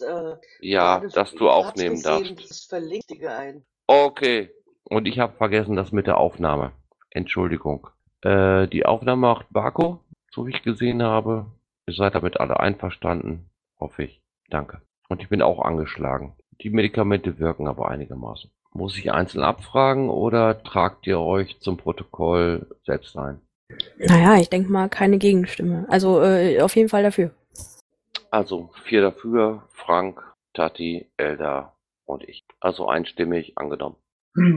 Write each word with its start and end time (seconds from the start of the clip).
äh, 0.00 0.36
Ja, 0.60 1.00
dass 1.00 1.34
du 1.34 1.48
aufnehmen 1.48 2.02
darfst. 2.02 2.70
Das 2.70 2.72
ein. 2.72 3.64
Okay. 3.86 4.50
Und 4.84 5.06
ich 5.06 5.18
habe 5.18 5.36
vergessen 5.36 5.76
das 5.76 5.92
mit 5.92 6.06
der 6.06 6.18
Aufnahme. 6.18 6.72
Entschuldigung. 7.10 7.88
Äh, 8.22 8.66
die 8.68 8.86
Aufnahme 8.86 9.20
macht 9.20 9.46
Barco, 9.50 10.00
so 10.30 10.46
wie 10.46 10.50
ich 10.50 10.62
gesehen 10.62 11.02
habe. 11.02 11.46
Ihr 11.86 11.94
seid 11.94 12.14
damit 12.14 12.40
alle 12.40 12.60
einverstanden, 12.60 13.50
hoffe 13.78 14.04
ich. 14.04 14.20
Danke. 14.50 14.82
Und 15.08 15.22
ich 15.22 15.28
bin 15.28 15.42
auch 15.42 15.60
angeschlagen. 15.60 16.34
Die 16.60 16.70
Medikamente 16.70 17.38
wirken 17.38 17.68
aber 17.68 17.88
einigermaßen. 17.88 18.50
Muss 18.72 18.98
ich 18.98 19.12
einzeln 19.12 19.42
abfragen 19.42 20.10
oder 20.10 20.62
tragt 20.62 21.06
ihr 21.06 21.20
euch 21.20 21.60
zum 21.60 21.76
Protokoll 21.76 22.66
selbst 22.84 23.16
ein? 23.16 23.40
Naja, 23.98 24.36
ich 24.36 24.50
denke 24.50 24.70
mal 24.70 24.88
keine 24.88 25.18
Gegenstimme. 25.18 25.86
Also 25.88 26.22
äh, 26.22 26.60
auf 26.60 26.74
jeden 26.76 26.88
Fall 26.88 27.02
dafür. 27.02 27.30
Also 28.30 28.70
vier 28.84 29.00
dafür, 29.00 29.62
Frank, 29.72 30.22
Tati, 30.52 31.10
Elda 31.16 31.74
und 32.04 32.24
ich. 32.24 32.44
Also 32.60 32.88
einstimmig 32.88 33.56
angenommen. 33.56 33.96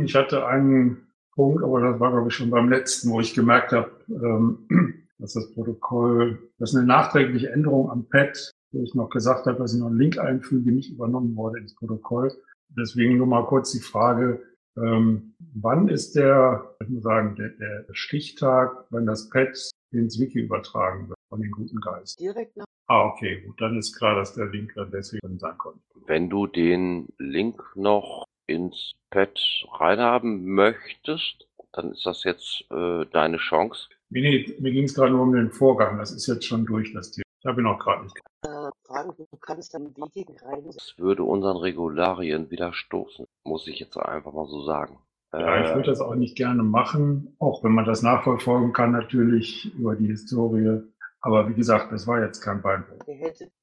Ich 0.04 0.16
hatte 0.16 0.46
einen 0.46 1.08
Punkt, 1.34 1.64
aber 1.64 1.82
das 1.82 2.00
war, 2.00 2.12
glaube 2.12 2.28
ich, 2.28 2.36
schon 2.36 2.50
beim 2.50 2.70
letzten, 2.70 3.10
wo 3.12 3.20
ich 3.20 3.34
gemerkt 3.34 3.72
habe, 3.72 3.92
ähm, 4.10 4.68
dass 5.20 5.34
das 5.34 5.54
Protokoll, 5.54 6.52
dass 6.58 6.76
eine 6.76 6.86
nachträgliche 6.86 7.52
Änderung 7.52 7.90
am 7.90 8.08
Pad, 8.10 8.52
wo 8.72 8.84
ich 8.84 8.96
noch 8.96 9.10
gesagt 9.10 9.46
habe, 9.46 9.58
dass 9.58 9.74
ich 9.74 9.80
noch 9.80 9.88
einen 9.88 10.00
Link 10.00 10.18
einfüge, 10.18 10.72
nicht 10.72 10.92
übernommen 10.92 11.36
wurde 11.36 11.60
ins 11.60 11.76
Protokoll. 11.76 12.32
Deswegen 12.70 13.18
nur 13.18 13.28
mal 13.28 13.46
kurz 13.46 13.72
die 13.72 13.80
Frage, 13.80 14.42
ähm, 14.78 15.36
wann 15.54 15.88
ist 15.88 16.16
der, 16.16 16.76
ich 16.82 16.90
muss 16.90 17.04
sagen, 17.04 17.36
der, 17.36 17.50
der 17.50 17.86
Stichtag, 17.92 18.86
wenn 18.90 19.06
das 19.06 19.30
Pad 19.30 19.58
ins 19.92 20.20
Wiki 20.20 20.40
übertragen 20.40 21.10
wird 21.10 21.20
von 21.30 21.42
den 21.42 21.52
guten 21.52 21.80
Geist? 21.80 22.20
Direkt 22.20 22.58
nach. 22.58 22.66
Ah, 22.88 23.06
okay, 23.06 23.42
gut, 23.42 23.60
dann 23.62 23.78
ist 23.78 23.98
klar, 23.98 24.16
dass 24.16 24.34
der 24.34 24.48
Link 24.48 24.74
dann 24.76 24.92
deswegen 24.92 25.40
sein 25.40 25.58
konnte. 25.58 25.80
Wenn 26.06 26.30
du 26.30 26.48
den 26.48 27.08
Link 27.18 27.62
noch 27.76 28.26
ins 28.48 28.92
Pad 29.10 29.40
reinhaben 29.72 30.46
möchtest, 30.46 31.48
dann 31.72 31.92
ist 31.92 32.06
das 32.06 32.24
jetzt 32.24 32.66
äh, 32.70 33.06
deine 33.12 33.38
Chance. 33.38 33.88
Nee, 34.10 34.22
nee, 34.22 34.56
mir 34.60 34.72
ging 34.72 34.84
es 34.84 34.94
gerade 34.94 35.12
nur 35.12 35.22
um 35.22 35.32
den 35.32 35.52
Vorgang. 35.52 35.98
Das 35.98 36.12
ist 36.12 36.28
jetzt 36.28 36.46
schon 36.46 36.66
durch, 36.66 36.92
das 36.94 37.12
Thema. 37.12 37.24
Ich 37.40 37.46
habe 37.46 37.62
ihn 37.62 37.68
auch 37.68 37.80
gerade 37.80 38.04
nicht. 38.04 38.18
Äh, 38.44 38.70
Fragen, 38.86 39.14
du 39.18 39.38
kannst 39.38 39.74
dann 39.74 39.96
Wiki 39.96 40.26
rein. 40.44 40.64
Das 40.66 40.96
würde 40.98 41.24
unseren 41.24 41.58
Regularien 41.58 42.52
widerstoßen, 42.52 43.26
muss 43.46 43.68
ich 43.68 43.80
jetzt 43.80 43.98
einfach 43.98 44.34
mal 44.34 44.48
so 44.48 44.64
sagen. 44.64 45.00
Ja, 45.34 45.62
ich 45.64 45.74
würde 45.76 45.90
das 45.90 46.02
auch 46.02 46.16
nicht 46.16 46.36
gerne 46.36 46.62
machen, 46.64 47.36
auch 47.40 47.64
wenn 47.64 47.72
man 47.72 47.86
das 47.86 48.02
nachverfolgen 48.02 48.74
kann, 48.74 48.92
natürlich 48.92 49.74
über 49.76 49.96
die 49.96 50.08
Historie. 50.08 50.82
Aber 51.22 51.48
wie 51.48 51.54
gesagt, 51.54 51.92
das 51.92 52.06
war 52.08 52.22
jetzt 52.22 52.42
kein 52.42 52.62
Beinbruch. 52.62 53.00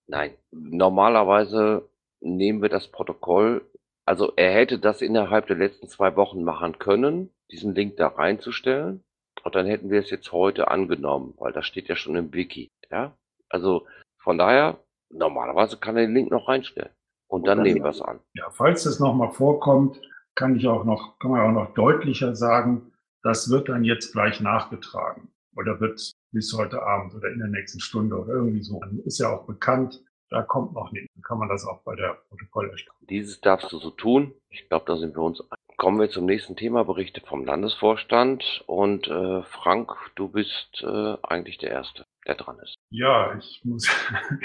Nein, 0.06 0.30
normalerweise 0.52 1.88
nehmen 2.20 2.62
wir 2.62 2.69
das 2.69 2.88
Protokoll. 2.88 3.66
Also 4.06 4.33
er 4.36 4.52
hätte 4.52 4.78
das 4.78 5.02
innerhalb 5.02 5.47
der 5.48 5.56
letzten 5.56 5.88
zwei 5.88 6.16
Wochen 6.16 6.42
machen 6.42 6.78
können, 6.78 7.30
diesen 7.50 7.75
Link 7.75 7.97
da 7.97 8.08
reinzustellen. 8.08 9.03
Und 9.44 9.55
dann 9.55 9.66
hätten 9.66 9.91
wir 9.91 10.00
es 10.00 10.10
jetzt 10.10 10.32
heute 10.32 10.69
angenommen, 10.70 11.34
weil 11.38 11.53
das 11.53 11.66
steht 11.66 11.88
ja 11.88 11.97
schon 11.97 12.16
im 12.16 12.32
Wiki. 12.32 12.70
Ja, 12.91 13.12
also 13.50 13.86
von 14.19 14.38
daher, 14.38 14.78
normalerweise 15.10 15.77
kann 15.77 15.97
er 15.97 16.06
den 16.06 16.14
Link 16.14 16.30
noch 16.30 16.48
reinstellen. 16.48 16.91
Und 17.28 17.47
dann 17.47 17.58
dann- 17.58 17.66
nehmen 17.66 17.82
wir 17.84 17.91
es 17.91 18.00
an. 18.00 18.20
Ja, 18.34 18.48
falls 18.50 18.84
das 18.84 18.98
nochmal 19.00 19.30
vorkommt, 19.30 20.00
kann 20.39 20.55
ich 20.55 20.69
auch 20.69 20.84
noch, 20.84 21.19
kann 21.19 21.33
man 21.33 21.41
auch 21.41 21.64
noch 21.64 21.75
deutlicher 21.75 22.36
sagen, 22.36 22.92
das 23.22 23.50
wird 23.50 23.69
dann 23.69 23.83
jetzt 23.83 24.12
gleich 24.12 24.41
nachgetragen. 24.41 25.28
Oder 25.56 25.81
wird 25.81 26.12
bis 26.31 26.56
heute 26.56 26.81
Abend 26.81 27.12
oder 27.17 27.33
in 27.33 27.41
der 27.41 27.48
nächsten 27.48 27.81
Stunde 27.81 28.17
oder 28.17 28.34
irgendwie 28.34 28.62
so. 28.62 28.81
Ist 29.05 29.19
ja 29.19 29.34
auch 29.34 29.47
bekannt, 29.47 30.00
da 30.31 30.42
kommt 30.42 30.75
noch 30.75 30.92
nichts. 30.92 31.12
Dann 31.14 31.22
kann 31.22 31.39
man 31.39 31.48
das 31.48 31.66
auch 31.66 31.83
bei 31.83 31.97
der 31.97 32.19
Protokollerstellung. 32.28 32.97
Dieses 33.11 33.41
darfst 33.41 33.72
du 33.72 33.78
so 33.78 33.91
tun. 33.91 34.33
Ich 34.50 34.69
glaube, 34.69 34.84
da 34.86 34.97
sind 34.97 35.16
wir 35.16 35.22
uns. 35.22 35.42
Kommen 35.77 35.98
wir 35.98 36.09
zum 36.09 36.27
nächsten 36.27 36.55
Thema, 36.55 36.84
Berichte 36.84 37.20
vom 37.20 37.44
Landesvorstand. 37.44 38.62
Und 38.66 39.09
äh, 39.09 39.43
Frank, 39.43 39.91
du 40.15 40.28
bist 40.28 40.84
äh, 40.84 41.16
eigentlich 41.22 41.59
der 41.59 41.70
Erste, 41.70 42.05
der 42.28 42.37
dran 42.37 42.60
ist. 42.62 42.76
Ja, 42.91 43.37
ich 43.37 43.60
muss 43.65 43.88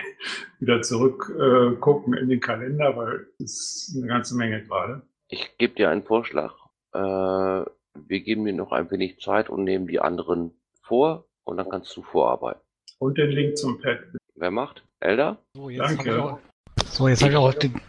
wieder 0.60 0.82
zurück 0.82 1.32
äh, 1.38 2.20
in 2.20 2.30
den 2.30 2.40
Kalender, 2.40 2.98
weil 2.98 3.28
es 3.38 3.90
ist 3.90 3.98
eine 3.98 4.08
ganze 4.08 4.36
Menge 4.36 4.64
gerade. 4.64 5.04
Ich 5.34 5.58
gebe 5.58 5.74
dir 5.74 5.90
einen 5.90 6.04
Vorschlag. 6.04 6.54
Äh, 6.94 7.00
wir 7.00 8.20
geben 8.22 8.46
dir 8.46 8.54
noch 8.54 8.72
ein 8.72 8.92
wenig 8.92 9.20
Zeit 9.20 9.50
und 9.50 9.64
nehmen 9.64 9.88
die 9.88 10.00
anderen 10.00 10.54
vor 10.84 11.26
und 11.44 11.58
dann 11.58 11.68
kannst 11.70 11.98
du 11.98 12.04
vorarbeiten. 12.04 12.62
Und 13.00 13.18
den 13.18 13.32
Link 13.32 13.58
zum 13.58 13.82
Pad. 13.82 13.98
Wer 14.36 14.52
macht? 14.52 14.84
Elda? 15.00 15.40
So, 15.56 15.72
jetzt 15.72 15.98
Danke. 15.98 15.98
habe 15.98 16.10
ich 16.10 16.24
auch, 16.24 16.40
so, 16.86 17.08
jetzt 17.08 17.24
hab 17.24 17.32
ich 17.32 17.36
auch 17.36 17.54
den, 17.56 17.82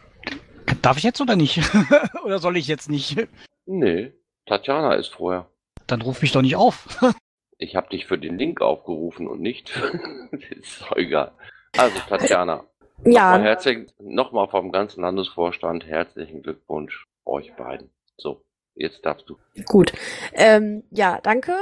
Darf 0.80 0.96
ich 0.96 1.02
jetzt 1.02 1.20
oder 1.20 1.36
nicht? 1.36 1.60
oder 2.24 2.38
soll 2.38 2.56
ich 2.56 2.66
jetzt 2.66 2.88
nicht? 2.88 3.28
Nee, 3.66 4.14
Tatjana 4.46 4.94
ist 4.94 5.08
vorher. 5.08 5.46
Dann 5.86 6.00
ruf 6.00 6.22
mich 6.22 6.32
doch 6.32 6.42
nicht 6.42 6.56
auf. 6.56 6.98
Ich 7.56 7.76
habe 7.76 7.88
dich 7.88 8.06
für 8.06 8.18
den 8.18 8.36
Link 8.36 8.60
aufgerufen 8.60 9.28
und 9.28 9.40
nicht. 9.40 9.70
ist 10.50 10.80
doch 10.80 10.96
egal. 10.96 11.30
Also 11.76 11.96
Tatjana, 12.08 12.64
nochmal 12.98 13.12
Ja, 13.12 13.38
herzlich, 13.38 13.88
nochmal 14.00 14.48
vom 14.48 14.72
ganzen 14.72 15.02
Landesvorstand 15.02 15.86
herzlichen 15.86 16.42
Glückwunsch 16.42 17.06
euch 17.26 17.54
beiden. 17.56 17.90
So, 18.16 18.44
jetzt 18.74 19.04
darfst 19.04 19.28
du. 19.28 19.36
gut. 19.66 19.92
Ähm, 20.32 20.84
ja, 20.90 21.20
danke. 21.22 21.54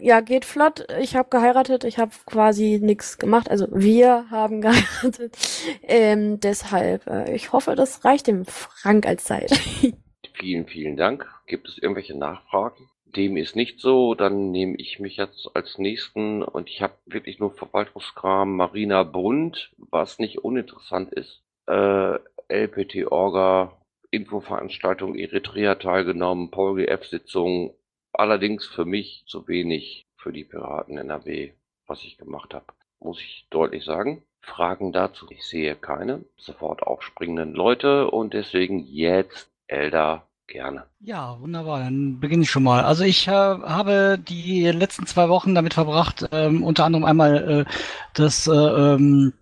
Ja, 0.00 0.20
geht 0.20 0.44
flott. 0.44 0.86
Ich 1.00 1.16
habe 1.16 1.28
geheiratet. 1.30 1.84
Ich 1.84 1.98
habe 1.98 2.12
quasi 2.26 2.78
nichts 2.82 3.18
gemacht. 3.18 3.50
Also 3.50 3.68
wir 3.70 4.30
haben 4.30 4.60
geheiratet. 4.62 5.36
Ähm, 5.82 6.40
deshalb, 6.40 7.06
äh, 7.06 7.34
ich 7.34 7.52
hoffe, 7.52 7.74
das 7.74 8.04
reicht 8.04 8.26
dem 8.26 8.44
Frank 8.44 9.06
als 9.06 9.24
Zeit. 9.24 9.50
Vielen, 10.38 10.66
vielen 10.66 10.96
Dank. 10.96 11.26
Gibt 11.46 11.66
es 11.68 11.78
irgendwelche 11.78 12.16
Nachfragen? 12.16 12.90
Dem 13.06 13.38
ist 13.38 13.56
nicht 13.56 13.80
so, 13.80 14.14
dann 14.14 14.50
nehme 14.50 14.76
ich 14.76 14.98
mich 15.00 15.16
jetzt 15.16 15.48
als 15.54 15.78
nächsten 15.78 16.42
und 16.42 16.68
ich 16.68 16.82
habe 16.82 16.92
wirklich 17.06 17.38
nur 17.38 17.52
Verwaltungskram 17.52 18.56
Marina 18.56 19.02
Bund, 19.04 19.72
was 19.78 20.18
nicht 20.18 20.44
uninteressant 20.44 21.10
ist. 21.14 21.42
Äh, 21.66 22.18
LPT 22.48 23.10
Orga, 23.10 23.72
Infoveranstaltung 24.16 25.14
Eritrea 25.14 25.76
teilgenommen, 25.76 26.50
PolGF-Sitzung, 26.50 27.74
allerdings 28.12 28.66
für 28.66 28.84
mich 28.84 29.24
zu 29.26 29.46
wenig 29.46 30.06
für 30.16 30.32
die 30.32 30.44
Piraten 30.44 30.98
NRW, 30.98 31.52
was 31.86 32.02
ich 32.02 32.18
gemacht 32.18 32.54
habe, 32.54 32.66
muss 32.98 33.20
ich 33.20 33.46
deutlich 33.50 33.84
sagen. 33.84 34.22
Fragen 34.40 34.92
dazu, 34.92 35.26
ich 35.30 35.44
sehe 35.44 35.74
keine 35.74 36.24
sofort 36.36 36.82
aufspringenden 36.82 37.52
Leute 37.52 38.10
und 38.10 38.32
deswegen 38.32 38.78
jetzt 38.86 39.50
Elda 39.66 40.26
gerne. 40.46 40.84
Ja, 41.00 41.36
wunderbar. 41.40 41.80
Dann 41.80 42.20
beginne 42.20 42.44
ich 42.44 42.50
schon 42.50 42.62
mal. 42.62 42.84
Also 42.84 43.04
ich 43.04 43.26
äh, 43.26 43.30
habe 43.30 44.18
die 44.18 44.70
letzten 44.70 45.06
zwei 45.06 45.28
Wochen 45.28 45.54
damit 45.54 45.74
verbracht, 45.74 46.28
ähm, 46.32 46.62
unter 46.62 46.84
anderem 46.84 47.04
einmal 47.04 47.66
äh, 47.66 47.72
das, 48.14 48.46
äh, 48.46 48.52
ähm, 48.52 49.32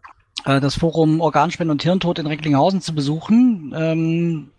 äh, 0.44 0.60
das 0.60 0.76
Forum 0.76 1.20
Organspende 1.20 1.72
und 1.72 1.82
Hirntod 1.82 2.18
in 2.18 2.26
Recklinghausen 2.26 2.80
zu 2.80 2.94
besuchen. 2.94 3.74
Ähm, 3.76 4.50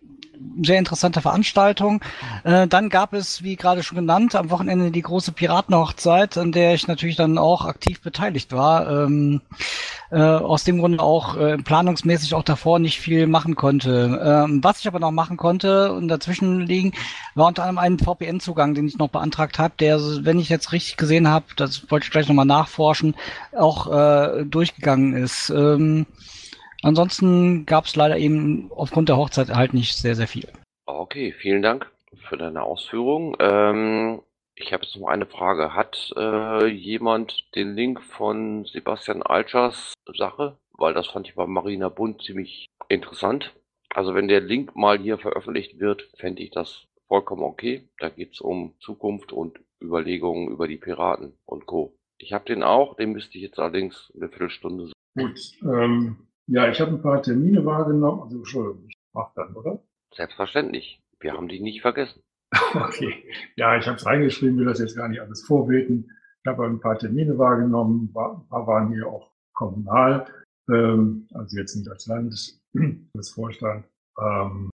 sehr 0.63 0.79
interessante 0.79 1.21
Veranstaltung. 1.21 2.01
Äh, 2.43 2.67
dann 2.67 2.89
gab 2.89 3.13
es, 3.13 3.43
wie 3.43 3.55
gerade 3.55 3.83
schon 3.83 3.97
genannt, 3.97 4.35
am 4.35 4.49
Wochenende 4.49 4.91
die 4.91 5.01
große 5.01 5.31
Piratenhochzeit, 5.31 6.37
an 6.37 6.51
der 6.51 6.73
ich 6.73 6.87
natürlich 6.87 7.15
dann 7.15 7.37
auch 7.37 7.65
aktiv 7.65 8.01
beteiligt 8.01 8.51
war. 8.51 9.05
Ähm, 9.05 9.41
äh, 10.11 10.19
aus 10.19 10.63
dem 10.63 10.79
Grunde 10.79 11.01
auch 11.01 11.35
äh, 11.35 11.57
planungsmäßig 11.57 12.35
auch 12.35 12.43
davor 12.43 12.79
nicht 12.79 12.99
viel 12.99 13.27
machen 13.27 13.55
konnte. 13.55 14.45
Ähm, 14.45 14.63
was 14.63 14.79
ich 14.79 14.87
aber 14.87 14.99
noch 14.99 15.11
machen 15.11 15.37
konnte 15.37 15.91
und 15.93 16.07
dazwischen 16.07 16.61
liegen, 16.61 16.93
war 17.33 17.47
unter 17.47 17.63
anderem 17.63 17.79
ein 17.79 17.99
VPN-Zugang, 17.99 18.75
den 18.75 18.87
ich 18.87 18.97
noch 18.97 19.09
beantragt 19.09 19.59
habe, 19.59 19.73
der, 19.79 19.99
wenn 19.99 20.39
ich 20.39 20.49
jetzt 20.49 20.71
richtig 20.71 20.97
gesehen 20.97 21.27
habe, 21.27 21.45
das 21.55 21.89
wollte 21.89 22.05
ich 22.05 22.11
gleich 22.11 22.27
nochmal 22.27 22.45
nachforschen, 22.45 23.15
auch 23.57 23.91
äh, 23.91 24.45
durchgegangen 24.45 25.15
ist. 25.15 25.49
Ähm, 25.49 26.05
ansonsten 26.85 27.65
gab 27.65 27.85
es 27.85 27.95
leider 27.95 28.17
eben 28.17 28.71
aufgrund 28.71 29.09
der 29.09 29.17
Hochzeit 29.17 29.49
halt 29.49 29.73
nicht 29.73 29.97
sehr, 29.97 30.15
sehr 30.15 30.27
viel. 30.27 30.47
Okay, 30.85 31.33
vielen 31.33 31.61
Dank 31.61 31.91
für 32.29 32.37
deine 32.37 32.63
Ausführung. 32.63 33.35
Ähm, 33.39 34.21
ich 34.55 34.71
habe 34.71 34.83
jetzt 34.83 34.95
noch 34.95 35.07
eine 35.07 35.25
Frage. 35.25 35.73
Hat 35.73 36.13
äh, 36.15 36.67
jemand 36.67 37.45
den 37.55 37.75
Link 37.75 38.01
von 38.01 38.65
Sebastian 38.65 39.23
Altschers 39.23 39.93
Sache? 40.17 40.57
Weil 40.77 40.93
das 40.93 41.07
fand 41.07 41.27
ich 41.27 41.35
bei 41.35 41.45
Marina 41.45 41.89
Bund 41.89 42.21
ziemlich 42.21 42.65
interessant. 42.89 43.53
Also 43.93 44.13
wenn 44.13 44.27
der 44.27 44.41
Link 44.41 44.75
mal 44.75 44.99
hier 44.99 45.17
veröffentlicht 45.17 45.79
wird, 45.79 46.03
fände 46.17 46.43
ich 46.43 46.51
das 46.51 46.85
vollkommen 47.07 47.43
okay. 47.43 47.87
Da 47.99 48.09
geht's 48.09 48.41
um 48.41 48.75
Zukunft 48.79 49.31
und 49.31 49.59
Überlegungen 49.81 50.49
über 50.49 50.67
die 50.67 50.77
Piraten 50.77 51.33
und 51.45 51.65
Co. 51.65 51.97
Ich 52.17 52.33
habe 52.33 52.45
den 52.45 52.63
auch, 52.63 52.95
den 52.95 53.11
müsste 53.11 53.37
ich 53.37 53.43
jetzt 53.43 53.59
allerdings 53.59 54.11
eine 54.15 54.29
Viertelstunde 54.29 54.91
Gut. 55.17 55.39
Ähm, 55.63 56.17
ja, 56.47 56.69
ich 56.69 56.79
habe 56.79 56.91
ein 56.91 57.01
paar 57.01 57.21
Termine 57.21 57.65
wahrgenommen. 57.65 58.23
Also 58.23 58.37
Entschuldigung, 58.37 58.87
ich 58.87 58.97
mach 59.13 59.33
dann, 59.33 59.55
oder? 59.55 59.83
Selbstverständlich. 60.13 61.01
Wir 61.19 61.33
haben 61.33 61.47
die 61.47 61.59
nicht 61.59 61.81
vergessen. 61.81 62.21
Okay. 62.73 63.23
Ja, 63.55 63.77
ich 63.77 63.85
habe 63.87 63.97
es 63.97 64.05
reingeschrieben, 64.05 64.57
will 64.57 64.65
das 64.65 64.79
jetzt 64.79 64.95
gar 64.95 65.07
nicht 65.07 65.21
alles 65.21 65.45
vorbeten. 65.45 66.11
Ich 66.43 66.47
habe 66.49 66.65
ein 66.65 66.79
paar 66.79 66.97
Termine 66.97 67.37
wahrgenommen, 67.37 68.05
ein 68.05 68.13
paar 68.13 68.67
waren 68.67 68.91
hier 68.93 69.07
auch 69.07 69.31
kommunal, 69.53 70.25
ähm, 70.69 71.27
also 71.33 71.57
jetzt 71.57 71.75
nicht 71.75 71.89
als 71.89 72.05
Land. 72.07 72.33
des 72.33 73.29
Vorstands. 73.33 73.87
Ähm, 74.19 74.69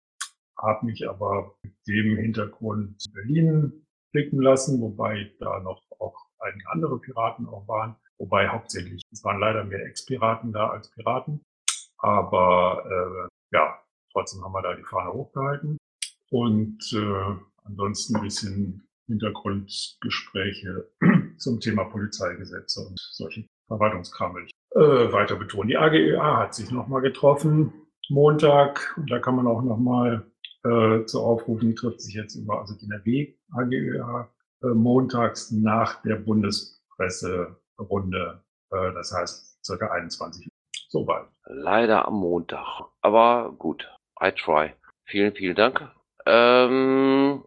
habe 0.57 0.85
mich 0.85 1.07
aber 1.07 1.55
mit 1.63 1.73
dem 1.87 2.17
Hintergrund 2.17 3.03
Berlin 3.13 3.85
blicken 4.11 4.41
lassen, 4.41 4.81
wobei 4.81 5.31
da 5.39 5.59
noch 5.59 5.81
auch 5.99 6.15
einige 6.39 6.69
andere 6.71 6.99
Piraten 6.99 7.47
auch 7.47 7.67
waren. 7.67 7.95
Wobei 8.17 8.47
hauptsächlich, 8.47 9.01
es 9.11 9.23
waren 9.23 9.39
leider 9.39 9.63
mehr 9.63 9.85
Ex-Piraten 9.85 10.51
da 10.51 10.69
als 10.69 10.91
Piraten. 10.91 11.41
Aber 12.01 12.83
äh, 12.85 13.55
ja, 13.55 13.79
trotzdem 14.11 14.43
haben 14.43 14.53
wir 14.53 14.61
da 14.61 14.73
die 14.73 14.83
Fahne 14.83 15.13
hochgehalten. 15.13 15.77
Und 16.29 16.93
äh, 16.93 17.35
ansonsten 17.63 18.15
ein 18.15 18.21
bisschen 18.21 18.87
Hintergrundgespräche 19.07 20.89
zum 21.37 21.59
Thema 21.59 21.85
Polizeigesetze 21.85 22.81
und 22.81 22.99
solchen 22.99 23.47
Verwaltungskram 23.67 24.35
will 24.35 24.45
ich 24.45 24.51
äh, 24.75 25.11
weiter 25.11 25.35
betonen. 25.35 25.67
Die 25.67 25.77
AGEA 25.77 26.37
hat 26.37 26.55
sich 26.55 26.71
nochmal 26.71 27.01
getroffen, 27.01 27.73
Montag, 28.09 28.95
und 28.97 29.11
da 29.11 29.19
kann 29.19 29.35
man 29.35 29.45
auch 29.47 29.61
nochmal 29.61 30.25
äh, 30.63 31.03
zu 31.05 31.21
aufrufen, 31.21 31.69
die 31.69 31.75
trifft 31.75 32.01
sich 32.01 32.15
jetzt 32.15 32.35
über, 32.35 32.59
also 32.59 32.75
die 32.75 32.85
NRW 32.85 33.33
AGEA, 33.53 34.29
äh, 34.63 34.67
montags 34.67 35.51
nach 35.51 36.01
der 36.03 36.15
Bundespresserunde, 36.15 38.43
äh, 38.71 38.93
das 38.93 39.13
heißt 39.13 39.65
circa 39.65 39.91
21 39.91 40.49
Uhr. 40.93 41.01
So 41.01 41.05
bald. 41.05 41.27
Leider 41.45 42.05
am 42.07 42.15
Montag. 42.15 42.85
Aber 43.01 43.53
gut, 43.57 43.87
I 44.21 44.31
try. 44.31 44.73
Vielen, 45.05 45.33
vielen 45.33 45.55
Dank. 45.55 45.91
Ähm, 46.25 47.43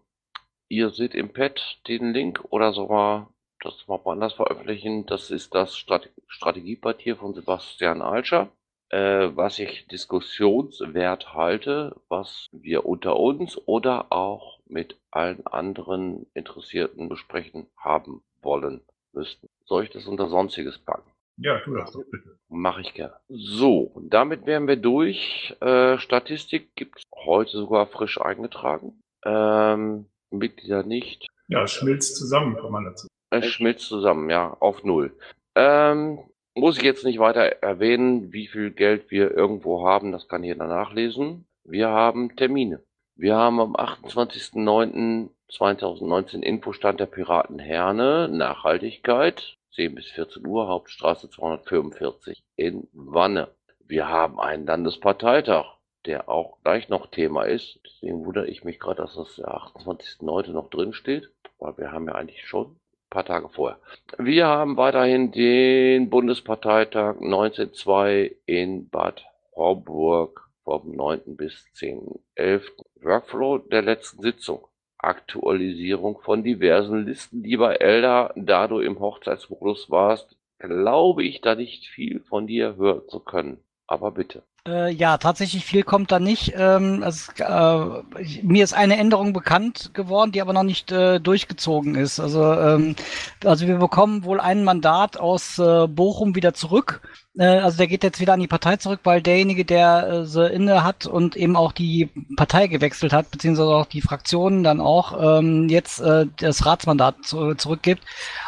ihr 0.68 0.90
seht 0.90 1.14
im 1.14 1.32
Pad 1.32 1.78
den 1.88 2.12
Link 2.12 2.44
oder 2.50 2.72
man 2.88 3.28
das 3.60 3.86
mal 3.88 4.00
woanders 4.04 4.34
veröffentlichen. 4.34 5.06
Das 5.06 5.30
ist 5.30 5.54
das 5.54 5.76
Strate 5.76 6.10
Strategiepapier 6.26 7.16
von 7.16 7.34
Sebastian 7.34 8.02
Alscher, 8.02 8.48
äh, 8.90 9.30
was 9.34 9.58
ich 9.58 9.86
diskussionswert 9.88 11.32
halte, 11.34 11.96
was 12.08 12.46
wir 12.52 12.84
unter 12.84 13.18
uns 13.18 13.56
oder 13.66 14.12
auch 14.12 14.60
mit 14.66 14.98
allen 15.10 15.46
anderen 15.46 16.26
Interessierten 16.34 17.08
besprechen 17.08 17.66
haben 17.76 18.22
wollen 18.42 18.82
müssten. 19.12 19.48
Soll 19.64 19.84
ich 19.84 19.90
das 19.90 20.06
unter 20.06 20.28
Sonstiges 20.28 20.78
packen? 20.78 21.13
Ja, 21.36 21.58
tu 21.60 21.74
das 21.74 21.92
doch 21.92 22.04
bitte. 22.10 22.38
Mache 22.48 22.80
ich 22.82 22.94
gerne. 22.94 23.14
So, 23.28 24.00
damit 24.08 24.46
wären 24.46 24.68
wir 24.68 24.76
durch. 24.76 25.56
Äh, 25.60 25.98
Statistik 25.98 26.74
gibt 26.76 26.98
es 26.98 27.02
heute 27.24 27.50
sogar 27.50 27.86
frisch 27.86 28.20
eingetragen. 28.20 29.02
Ähm, 29.24 30.06
Mitglieder 30.30 30.84
nicht. 30.84 31.26
Ja, 31.48 31.64
es 31.64 31.72
schmilzt 31.72 32.16
zusammen, 32.16 32.54
kann 32.56 32.70
man 32.70 32.84
dazu. 32.84 33.08
Es 33.30 33.46
schmilzt 33.46 33.86
zusammen, 33.86 34.30
ja, 34.30 34.56
auf 34.60 34.84
Null. 34.84 35.18
Ähm, 35.56 36.20
muss 36.54 36.76
ich 36.76 36.84
jetzt 36.84 37.04
nicht 37.04 37.18
weiter 37.18 37.62
erwähnen, 37.62 38.32
wie 38.32 38.46
viel 38.46 38.70
Geld 38.70 39.10
wir 39.10 39.32
irgendwo 39.32 39.84
haben, 39.86 40.12
das 40.12 40.28
kann 40.28 40.44
jeder 40.44 40.68
nachlesen. 40.68 41.46
Wir 41.64 41.88
haben 41.88 42.36
Termine. 42.36 42.84
Wir 43.16 43.34
haben 43.36 43.58
am 43.60 43.74
28.09.2019 43.74 46.42
Infostand 46.42 47.00
der 47.00 47.06
Piraten 47.06 47.58
Herne, 47.58 48.28
Nachhaltigkeit, 48.28 49.56
10 49.74 49.94
bis 49.94 50.06
14 50.10 50.46
Uhr, 50.46 50.68
Hauptstraße 50.68 51.30
245 51.30 52.42
in 52.56 52.88
Wanne. 52.92 53.48
Wir 53.86 54.08
haben 54.08 54.40
einen 54.40 54.66
Landesparteitag, 54.66 55.66
der 56.06 56.28
auch 56.28 56.58
gleich 56.62 56.88
noch 56.88 57.08
Thema 57.08 57.44
ist. 57.44 57.80
Deswegen 57.84 58.24
wundere 58.24 58.46
ich 58.46 58.64
mich 58.64 58.78
gerade, 58.78 59.02
dass 59.02 59.14
das 59.14 59.36
der 59.36 59.48
28.09. 59.48 60.52
noch 60.52 60.70
drin 60.70 60.92
steht, 60.92 61.30
weil 61.58 61.76
wir 61.78 61.92
haben 61.92 62.06
ja 62.06 62.14
eigentlich 62.14 62.46
schon 62.46 62.66
ein 62.66 63.10
paar 63.10 63.24
Tage 63.24 63.48
vorher. 63.48 63.78
Wir 64.18 64.46
haben 64.46 64.76
weiterhin 64.76 65.32
den 65.32 66.08
Bundesparteitag 66.10 67.16
19.2 67.16 68.36
in 68.46 68.88
Bad 68.88 69.24
Homburg 69.54 70.48
vom 70.64 70.94
9. 70.94 71.36
bis 71.36 71.66
10.11. 71.76 72.62
Workflow 73.02 73.58
der 73.58 73.82
letzten 73.82 74.22
Sitzung. 74.22 74.66
Aktualisierung 75.06 76.18
von 76.20 76.42
diversen 76.42 77.04
Listen. 77.06 77.42
Lieber 77.42 77.80
Elda, 77.80 78.32
da 78.36 78.66
du 78.68 78.80
im 78.80 78.98
Hochzeitsmodus 79.00 79.90
warst, 79.90 80.36
glaube 80.58 81.24
ich 81.24 81.40
da 81.40 81.54
nicht 81.54 81.86
viel 81.86 82.20
von 82.20 82.46
dir 82.46 82.76
hören 82.76 83.02
zu 83.08 83.20
können. 83.20 83.58
Aber 83.86 84.12
bitte. 84.12 84.42
Äh, 84.66 84.92
ja, 84.94 85.18
tatsächlich 85.18 85.66
viel 85.66 85.82
kommt 85.82 86.10
da 86.10 86.18
nicht. 86.18 86.54
Ähm, 86.56 87.02
es, 87.02 87.28
äh, 87.36 87.84
ich, 88.18 88.42
mir 88.42 88.64
ist 88.64 88.72
eine 88.72 88.96
Änderung 88.96 89.34
bekannt 89.34 89.90
geworden, 89.92 90.32
die 90.32 90.40
aber 90.40 90.54
noch 90.54 90.62
nicht 90.62 90.90
äh, 90.90 91.20
durchgezogen 91.20 91.96
ist. 91.96 92.18
Also, 92.18 92.42
ähm, 92.54 92.96
also 93.44 93.66
wir 93.66 93.76
bekommen 93.76 94.24
wohl 94.24 94.40
ein 94.40 94.64
Mandat 94.64 95.18
aus 95.18 95.58
äh, 95.58 95.86
Bochum 95.86 96.34
wieder 96.34 96.54
zurück. 96.54 97.02
Äh, 97.38 97.44
also 97.44 97.76
der 97.78 97.86
geht 97.86 98.04
jetzt 98.04 98.20
wieder 98.20 98.34
an 98.34 98.40
die 98.40 98.46
Partei 98.46 98.76
zurück, 98.76 99.00
weil 99.04 99.22
derjenige, 99.22 99.64
der 99.64 100.08
äh, 100.08 100.26
sie 100.26 100.46
inne 100.46 100.84
hat 100.84 101.06
und 101.06 101.36
eben 101.36 101.56
auch 101.56 101.72
die 101.72 102.10
Partei 102.36 102.66
gewechselt 102.66 103.12
hat, 103.12 103.30
beziehungsweise 103.30 103.68
auch 103.70 103.86
die 103.86 104.02
Fraktionen 104.02 104.62
dann 104.62 104.80
auch 104.80 105.38
ähm, 105.38 105.68
jetzt 105.68 106.00
äh, 106.00 106.26
das 106.36 106.64
Ratsmandat 106.64 107.24
zu, 107.24 107.54
zurückgibt 107.54 108.02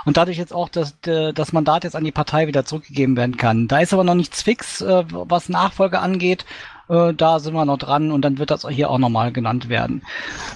und 0.05 0.17
dadurch 0.17 0.39
jetzt 0.39 0.53
auch 0.53 0.69
das, 0.69 0.95
das 1.01 1.53
Mandat 1.53 1.85
jetzt 1.85 1.97
an 1.97 2.05
die 2.05 2.13
Partei 2.13 2.47
wieder 2.47 2.65
zurückgegeben 2.65 3.17
werden 3.17 3.37
kann. 3.37 3.69
Da 3.69 3.81
ist 3.81 3.93
aber 3.93 4.05
noch 4.05 4.15
nichts 4.15 4.43
fix, 4.43 4.81
äh, 4.81 5.05
was 5.09 5.49
Nachfolge 5.49 5.99
angeht. 6.01 6.45
Äh, 6.89 7.15
da 7.15 7.39
sind 7.39 7.55
wir 7.55 7.65
noch 7.65 7.79
dran 7.79 8.11
und 8.13 8.23
dann 8.23 8.39
wird 8.39 8.51
das 8.51 8.67
hier 8.69 8.91
auch 8.91 8.99
nochmal 8.99 9.33
genannt 9.33 9.69
werden. 9.69 10.03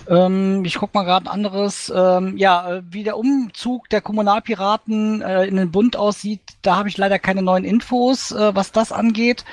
Ähm, 0.08 0.64
ich 0.64 0.76
guck 0.76 0.94
mal 0.94 1.04
gerade 1.04 1.26
ein 1.26 1.32
anderes. 1.32 1.92
Ähm, 1.94 2.36
ja, 2.36 2.76
äh, 2.76 2.82
wie 2.88 3.04
der 3.04 3.18
Umzug 3.18 3.88
der 3.88 4.00
Kommunalpiraten 4.00 5.22
äh, 5.22 5.44
in 5.44 5.56
den 5.56 5.70
Bund 5.70 5.96
aussieht, 5.96 6.40
da 6.62 6.76
habe 6.76 6.88
ich 6.88 6.96
leider 6.96 7.18
keine 7.18 7.42
neuen 7.42 7.64
Infos, 7.64 8.32
äh, 8.32 8.54
was 8.54 8.72
das 8.72 8.92
angeht. 8.92 9.44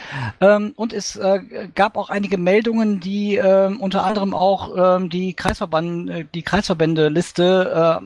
Ähm, 0.42 0.74
und 0.76 0.94
es 0.94 1.16
äh, 1.16 1.40
gab 1.74 1.98
auch 1.98 2.10
einige 2.10 2.38
Meldungen, 2.38 3.00
die 3.00 3.38
äh, 3.38 3.68
unter 3.68 4.04
anderem 4.04 4.34
auch 4.34 4.76
äh, 5.00 5.08
die 5.08 5.34
Kreisverband, 5.34 6.10
äh, 6.10 6.26
die 6.34 6.42
Kreisverbände-Liste 6.44 7.38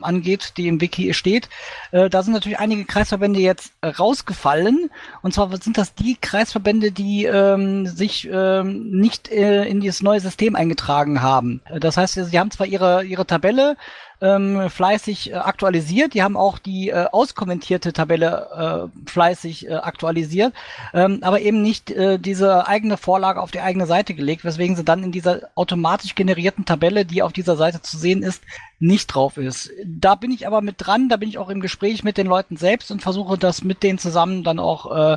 angeht, 0.02 0.54
die 0.56 0.68
im 0.68 0.80
Wiki 0.80 1.14
steht. 1.14 1.48
Da 1.90 2.22
sind 2.22 2.32
natürlich 2.32 2.58
einige 2.58 2.84
Kreisverbände 2.84 3.40
jetzt 3.40 3.72
rausgefallen. 3.84 4.90
Und 5.22 5.34
zwar 5.34 5.54
sind 5.58 5.78
das 5.78 5.94
die 5.94 6.16
Kreisverbände, 6.20 6.92
die 6.92 7.24
ähm, 7.24 7.86
sich 7.86 8.28
ähm, 8.62 8.90
nicht 8.90 9.30
äh, 9.30 9.64
in 9.64 9.80
dieses 9.80 10.02
neue 10.02 10.20
System 10.20 10.56
eingetragen 10.56 11.22
haben. 11.22 11.60
Das 11.80 11.96
heißt, 11.96 12.14
sie 12.14 12.38
haben 12.38 12.50
zwar 12.50 12.66
ihre, 12.66 13.04
ihre 13.04 13.26
Tabelle 13.26 13.76
ähm, 14.22 14.70
fleißig 14.70 15.32
äh, 15.32 15.34
aktualisiert, 15.34 16.14
die 16.14 16.22
haben 16.22 16.36
auch 16.36 16.58
die 16.58 16.90
äh, 16.90 17.06
auskommentierte 17.10 17.92
Tabelle 17.92 18.90
äh, 18.94 19.10
fleißig 19.10 19.68
äh, 19.68 19.74
aktualisiert, 19.74 20.54
ähm, 20.94 21.18
aber 21.22 21.40
eben 21.40 21.60
nicht 21.60 21.90
äh, 21.90 22.18
diese 22.18 22.68
eigene 22.68 22.96
Vorlage 22.96 23.42
auf 23.42 23.50
die 23.50 23.60
eigene 23.60 23.86
Seite 23.86 24.14
gelegt, 24.14 24.44
weswegen 24.44 24.76
sie 24.76 24.84
dann 24.84 25.02
in 25.02 25.12
dieser 25.12 25.50
automatisch 25.56 26.14
generierten 26.14 26.64
Tabelle, 26.64 27.04
die 27.04 27.22
auf 27.22 27.32
dieser 27.32 27.56
Seite 27.56 27.82
zu 27.82 27.98
sehen 27.98 28.22
ist, 28.22 28.42
nicht 28.78 29.08
drauf 29.08 29.36
ist. 29.36 29.70
Da 29.84 30.14
bin 30.14 30.30
ich 30.30 30.46
aber 30.46 30.60
mit 30.60 30.76
dran, 30.78 31.08
da 31.08 31.16
bin 31.16 31.28
ich 31.28 31.38
auch 31.38 31.50
im 31.50 31.60
Gespräch 31.60 32.04
mit 32.04 32.16
den 32.16 32.26
Leuten 32.26 32.56
selbst 32.56 32.90
und 32.90 33.02
versuche 33.02 33.36
das 33.38 33.64
mit 33.64 33.82
denen 33.82 33.98
zusammen 33.98 34.44
dann 34.44 34.58
auch 34.58 35.16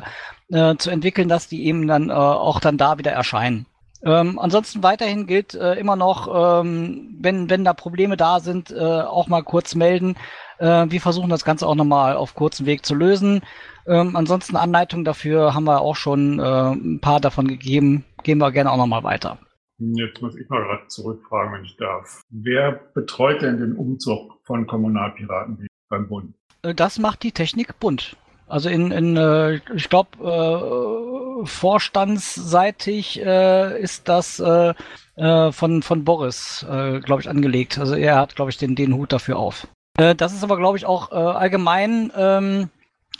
äh, 0.50 0.76
zu 0.76 0.90
entwickeln, 0.90 1.28
dass 1.28 1.48
die 1.48 1.66
eben 1.66 1.86
dann 1.86 2.10
äh, 2.10 2.12
auch 2.12 2.60
dann 2.60 2.78
da 2.78 2.98
wieder 2.98 3.12
erscheinen. 3.12 3.66
Ähm, 4.06 4.38
ansonsten 4.38 4.84
weiterhin 4.84 5.26
gilt 5.26 5.54
äh, 5.54 5.74
immer 5.74 5.96
noch, 5.96 6.60
ähm, 6.62 7.16
wenn, 7.18 7.50
wenn 7.50 7.64
da 7.64 7.74
Probleme 7.74 8.16
da 8.16 8.38
sind, 8.38 8.70
äh, 8.70 8.78
auch 8.78 9.26
mal 9.26 9.42
kurz 9.42 9.74
melden. 9.74 10.14
Äh, 10.58 10.86
wir 10.88 11.00
versuchen 11.00 11.28
das 11.28 11.44
Ganze 11.44 11.66
auch 11.66 11.74
nochmal 11.74 12.16
auf 12.16 12.36
kurzem 12.36 12.66
Weg 12.66 12.86
zu 12.86 12.94
lösen. 12.94 13.42
Ähm, 13.84 14.14
ansonsten 14.14 14.54
Anleitungen 14.54 15.04
dafür 15.04 15.54
haben 15.54 15.64
wir 15.64 15.80
auch 15.80 15.96
schon 15.96 16.38
äh, 16.38 16.70
ein 16.70 17.00
paar 17.00 17.20
davon 17.20 17.48
gegeben. 17.48 18.04
Gehen 18.22 18.38
wir 18.38 18.52
gerne 18.52 18.70
auch 18.70 18.76
nochmal 18.76 19.02
weiter. 19.02 19.38
Jetzt 19.78 20.22
muss 20.22 20.36
ich 20.36 20.48
mal 20.48 20.62
gerade 20.62 20.86
zurückfragen, 20.86 21.54
wenn 21.54 21.64
ich 21.64 21.76
darf. 21.76 22.22
Wer 22.30 22.80
betreut 22.94 23.42
denn 23.42 23.58
den 23.58 23.76
Umzug 23.76 24.38
von 24.44 24.68
Kommunalpiraten 24.68 25.66
beim 25.88 26.08
Bund? 26.08 26.32
Äh, 26.62 26.74
das 26.76 27.00
macht 27.00 27.24
die 27.24 27.32
Technik 27.32 27.80
Bund. 27.80 28.16
Also 28.46 28.68
in, 28.68 28.92
in 28.92 29.16
äh, 29.16 29.60
ich 29.74 29.88
glaube, 29.88 30.10
vorstandsseitig 31.44 33.20
äh, 33.20 33.80
ist 33.80 34.08
das 34.08 34.40
äh, 34.40 34.74
äh, 35.16 35.52
von, 35.52 35.82
von 35.82 36.04
Boris, 36.04 36.64
äh, 36.68 37.00
glaube 37.00 37.22
ich, 37.22 37.28
angelegt. 37.28 37.78
Also 37.78 37.94
er 37.94 38.16
hat, 38.16 38.36
glaube 38.36 38.50
ich, 38.50 38.58
den, 38.58 38.74
den 38.74 38.94
Hut 38.94 39.12
dafür 39.12 39.38
auf. 39.38 39.66
Äh, 39.98 40.14
das 40.14 40.32
ist 40.32 40.44
aber, 40.44 40.56
glaube 40.56 40.76
ich, 40.76 40.86
auch 40.86 41.10
äh, 41.10 41.14
allgemein 41.14 42.12
ähm, 42.16 42.68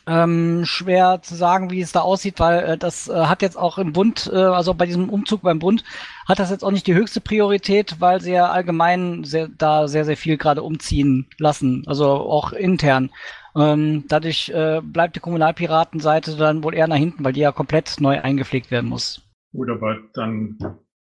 ähm, 0.06 0.64
schwer 0.66 1.20
zu 1.23 1.35
sagen, 1.35 1.70
wie 1.70 1.80
es 1.80 1.92
da 1.92 2.00
aussieht, 2.00 2.38
weil 2.38 2.76
das 2.76 3.08
hat 3.08 3.42
jetzt 3.42 3.56
auch 3.56 3.76
im 3.76 3.92
Bund, 3.92 4.30
also 4.32 4.73
bei 4.73 4.87
diesem 4.87 5.08
Umzug 5.08 5.42
beim 5.42 5.58
Bund, 5.58 5.82
hat 6.28 6.38
das 6.38 6.50
jetzt 6.50 6.64
auch 6.64 6.70
nicht 6.70 6.87
die 6.87 6.94
höchste 6.94 7.20
Priorität, 7.20 7.96
weil 7.99 8.20
sie 8.20 8.30
ja 8.32 8.49
allgemein 8.50 9.25
sehr, 9.25 9.49
da 9.49 9.88
sehr, 9.88 10.04
sehr 10.04 10.16
viel 10.16 10.37
gerade 10.37 10.62
umziehen 10.62 11.26
lassen, 11.38 11.82
also 11.88 12.06
auch 12.08 12.52
intern. 12.52 13.11
Ähm, 13.56 14.04
dadurch 14.08 14.50
äh, 14.50 14.82
bleibt 14.82 15.16
die 15.16 15.20
Kommunalpiratenseite 15.20 16.36
dann 16.36 16.62
wohl 16.62 16.75
eher 16.75 16.88
nach 16.88 16.96
hinten, 16.96 17.25
weil 17.25 17.32
die 17.32 17.40
ja 17.40 17.52
komplett 17.52 17.96
neu 18.00 18.20
eingepflegt 18.20 18.70
werden 18.70 18.90
muss. 18.90 19.22
Gut, 19.52 19.70
aber 19.70 19.98
dann 20.12 20.58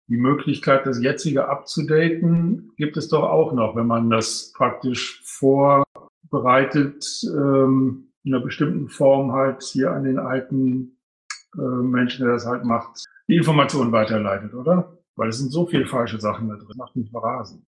die 0.08 0.16
Möglichkeit, 0.16 0.84
das 0.86 1.00
jetzige 1.00 1.48
abzudaten, 1.48 2.72
gibt 2.76 2.96
es 2.96 3.08
doch 3.08 3.22
auch 3.22 3.52
noch, 3.52 3.76
wenn 3.76 3.86
man 3.86 4.10
das 4.10 4.52
praktisch 4.56 5.22
vorbereitet, 5.24 7.04
ähm, 7.24 8.08
in 8.24 8.34
einer 8.34 8.44
bestimmten 8.44 8.88
Form 8.88 9.32
halt 9.32 9.62
hier 9.62 9.92
an 9.92 10.02
den 10.02 10.18
alten 10.18 10.98
äh, 11.56 11.60
Menschen, 11.60 12.24
der 12.24 12.34
das 12.34 12.46
halt 12.46 12.64
macht, 12.64 13.04
die 13.28 13.36
Informationen 13.36 13.92
weiterleitet, 13.92 14.52
oder? 14.54 14.98
Weil 15.14 15.28
es 15.28 15.38
sind 15.38 15.52
so 15.52 15.66
viele 15.66 15.86
falsche 15.86 16.18
Sachen 16.18 16.48
da 16.48 16.56
drin. 16.56 16.76
Macht 16.76 16.96
mich 16.96 17.10
rasen. 17.14 17.64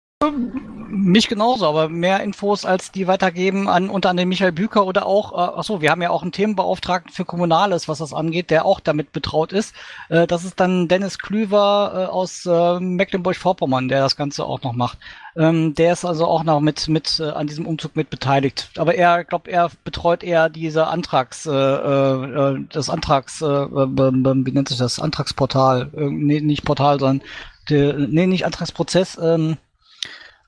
Mich 0.94 1.30
genauso, 1.30 1.66
aber 1.66 1.90
mehr 1.90 2.22
Infos 2.22 2.66
als 2.66 2.92
die 2.92 3.08
weitergeben 3.08 3.68
an 3.68 3.90
unter 3.90 4.10
anderem 4.10 4.30
Michael 4.30 4.52
Büker 4.52 4.86
oder 4.86 5.06
auch, 5.06 5.32
äh, 5.32 5.58
achso, 5.58 5.82
wir 5.82 5.90
haben 5.90 6.02
ja 6.02 6.10
auch 6.10 6.22
einen 6.22 6.34
Themenbeauftragten 6.34 7.14
für 7.14 7.26
Kommunales, 7.26 7.88
was 7.88 8.00
das 8.00 8.14
angeht, 8.14 8.50
der 8.50 8.66
auch 8.66 8.80
damit 8.80 9.14
betraut 9.14 9.54
ist. 9.54 9.74
Äh, 10.10 10.28
das 10.28 10.44
ist 10.44 10.60
dann 10.60 10.88
Dennis 10.90 11.18
Klüver 11.18 11.94
äh, 11.96 12.12
aus 12.12 12.46
äh, 12.46 12.80
Mecklenburg-Vorpommern, 12.80 13.88
der 13.88 14.02
das 14.02 14.16
Ganze 14.16 14.46
auch 14.46 14.62
noch 14.64 14.74
macht. 14.74 15.00
Ähm, 15.36 15.74
der 15.76 15.94
ist 15.94 16.06
also 16.06 16.26
auch 16.26 16.44
noch 16.44 16.60
mit, 16.60 16.88
mit 16.90 17.20
äh, 17.20 17.30
an 17.30 17.48
diesem 17.48 17.66
Umzug 17.66 17.96
mit 17.96 18.10
beteiligt. 18.10 18.70
Aber 18.78 18.94
er, 18.94 19.24
glaube 19.24 19.50
er 19.50 19.72
betreut 19.84 20.24
eher 20.24 20.50
diese 20.50 20.88
Antrags, 20.88 21.46
äh, 21.46 21.52
äh, 21.52 22.66
das 22.70 22.90
Antrags, 22.90 23.42
äh, 23.42 23.46
wie 23.46 24.52
nennt 24.52 24.68
sich 24.68 24.78
das? 24.78 25.00
Antragsportal. 25.00 25.90
Äh, 25.96 26.10
nee, 26.10 26.42
nicht 26.42 26.66
Portal, 26.66 27.00
sondern 27.00 27.28
der, 27.70 27.94
nee, 27.94 28.28
nicht 28.28 28.46
Antragsprozess, 28.46 29.18
ähm, 29.22 29.58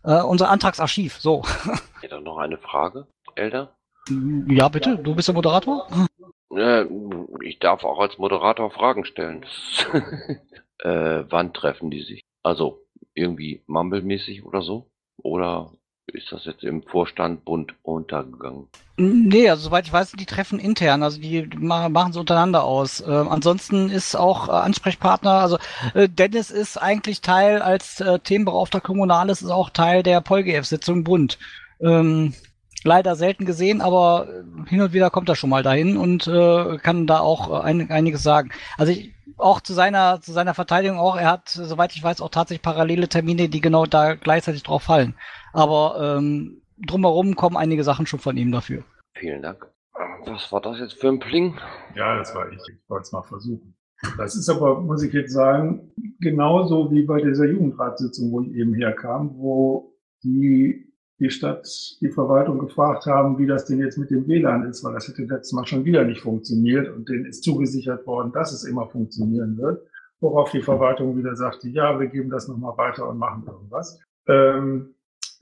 äh, 0.03 0.22
unser 0.22 0.50
Antragsarchiv, 0.50 1.19
so. 1.19 1.43
Ja, 2.01 2.10
dann 2.10 2.24
noch 2.24 2.38
eine 2.38 2.57
Frage, 2.57 3.07
Elder. 3.36 3.74
Ja, 4.48 4.67
bitte, 4.67 4.98
du 4.98 5.15
bist 5.15 5.29
der 5.29 5.36
Moderator? 5.36 5.88
Äh, 6.53 6.86
ich 7.41 7.60
darf 7.60 7.86
auch 7.86 8.00
als 8.00 8.17
Moderator 8.17 8.72
Fragen 8.72 9.05
stellen. 9.05 9.45
äh, 10.79 11.24
wann 11.29 11.53
treffen 11.53 11.89
die 11.89 12.01
sich? 12.01 12.22
Also 12.43 12.86
irgendwie 13.13 13.63
Mumble-mäßig 13.67 14.43
oder 14.43 14.62
so? 14.62 14.89
Oder 15.22 15.72
ist 16.07 16.31
das 16.31 16.45
jetzt 16.45 16.63
im 16.63 16.83
Vorstand 16.83 17.45
bunt 17.45 17.74
untergegangen? 17.81 18.67
Nee, 18.98 19.50
also 19.50 19.63
soweit 19.63 19.88
ich 19.88 19.93
weiß, 19.93 20.12
die 20.12 20.25
treffen 20.25 20.60
intern, 20.60 21.01
also 21.01 21.19
die 21.19 21.48
machen 21.57 22.12
es 22.12 22.17
untereinander 22.17 22.63
aus. 22.63 23.01
Äh, 23.01 23.10
ansonsten 23.10 23.89
ist 23.89 24.15
auch 24.15 24.50
äh, 24.50 24.51
Ansprechpartner, 24.51 25.31
also 25.31 25.57
äh, 25.93 26.10
Dennis 26.10 26.51
ist 26.51 26.77
eigentlich 26.77 27.22
Teil 27.22 27.62
als 27.62 28.01
äh, 28.01 28.19
Themenbeauftragter 28.19 28.86
Kommunales, 28.86 29.41
ist 29.41 29.50
auch 29.50 29.69
Teil 29.69 30.03
der 30.03 30.22
PolGF-Sitzung 30.22 31.03
Bund. 31.03 31.39
Ähm, 31.81 32.33
leider 32.83 33.15
selten 33.15 33.45
gesehen, 33.45 33.81
aber 33.81 34.27
äh, 34.29 34.69
hin 34.69 34.81
und 34.81 34.93
wieder 34.93 35.09
kommt 35.09 35.29
er 35.29 35.35
schon 35.35 35.49
mal 35.49 35.63
dahin 35.63 35.97
und 35.97 36.27
äh, 36.27 36.77
kann 36.77 37.07
da 37.07 37.19
auch 37.19 37.49
ein, 37.61 37.89
einiges 37.91 38.23
sagen. 38.23 38.51
Also 38.77 38.91
ich, 38.91 39.13
auch 39.37 39.61
zu 39.61 39.73
seiner, 39.73 40.21
zu 40.21 40.31
seiner 40.31 40.53
Verteidigung 40.53 40.97
auch, 40.97 41.15
er 41.15 41.31
hat, 41.31 41.49
soweit 41.49 41.95
ich 41.95 42.03
weiß, 42.03 42.21
auch 42.21 42.29
tatsächlich 42.29 42.61
parallele 42.61 43.07
Termine, 43.07 43.49
die 43.49 43.61
genau 43.61 43.85
da 43.85 44.15
gleichzeitig 44.15 44.63
drauf 44.63 44.83
fallen. 44.83 45.15
Aber 45.53 46.17
ähm, 46.17 46.61
drumherum 46.85 47.35
kommen 47.35 47.57
einige 47.57 47.83
Sachen 47.83 48.05
schon 48.05 48.19
von 48.19 48.37
ihm 48.37 48.51
dafür. 48.51 48.83
Vielen 49.15 49.41
Dank. 49.41 49.67
Was 50.25 50.51
war 50.51 50.61
das 50.61 50.79
jetzt 50.79 50.93
für 50.93 51.09
ein 51.09 51.19
Pling? 51.19 51.55
Ja, 51.95 52.17
das 52.17 52.33
war 52.33 52.51
ich. 52.51 52.57
Ich 52.57 52.89
wollte 52.89 53.03
es 53.03 53.11
mal 53.11 53.23
versuchen. 53.23 53.75
Das 54.17 54.35
ist 54.35 54.49
aber, 54.49 54.81
muss 54.81 55.03
ich 55.03 55.13
jetzt 55.13 55.33
sagen, 55.33 55.91
genauso 56.19 56.91
wie 56.91 57.03
bei 57.03 57.21
dieser 57.21 57.45
Jugendratssitzung, 57.45 58.31
wo 58.31 58.41
ich 58.41 58.53
eben 58.53 58.73
herkam, 58.73 59.35
wo 59.37 59.95
die, 60.23 60.92
die 61.24 61.30
Stadt, 61.30 61.68
die 62.01 62.10
Verwaltung 62.10 62.60
gefragt 62.60 63.06
haben, 63.06 63.38
wie 63.38 63.48
das 63.48 63.65
denn 63.65 63.80
jetzt 63.80 63.98
mit 63.98 64.12
dem 64.12 64.27
WLAN 64.27 64.65
ist, 64.65 64.84
weil 64.84 64.94
das 64.94 65.08
hätte 65.08 65.24
letztes 65.24 65.53
Mal 65.53 65.65
schon 65.65 65.86
wieder 65.86 66.03
nicht 66.03 66.22
funktioniert 66.22 66.89
und 66.89 67.10
denen 67.10 67.25
ist 67.25 67.44
zugesichert 67.44 68.06
worden, 68.06 68.32
dass 68.32 68.53
es 68.53 68.63
immer 68.63 68.88
funktionieren 68.88 69.58
wird. 69.58 69.88
Worauf 70.20 70.51
die 70.51 70.62
Verwaltung 70.62 71.18
wieder 71.18 71.36
sagte, 71.36 71.70
ja, 71.70 72.00
wir 72.00 72.08
geben 72.08 72.30
das 72.30 72.48
nochmal 72.48 72.77
weiter 72.77 73.10
und 73.10 73.18
machen 73.18 73.44
irgendwas. 73.48 74.00
Ähm, 74.27 74.94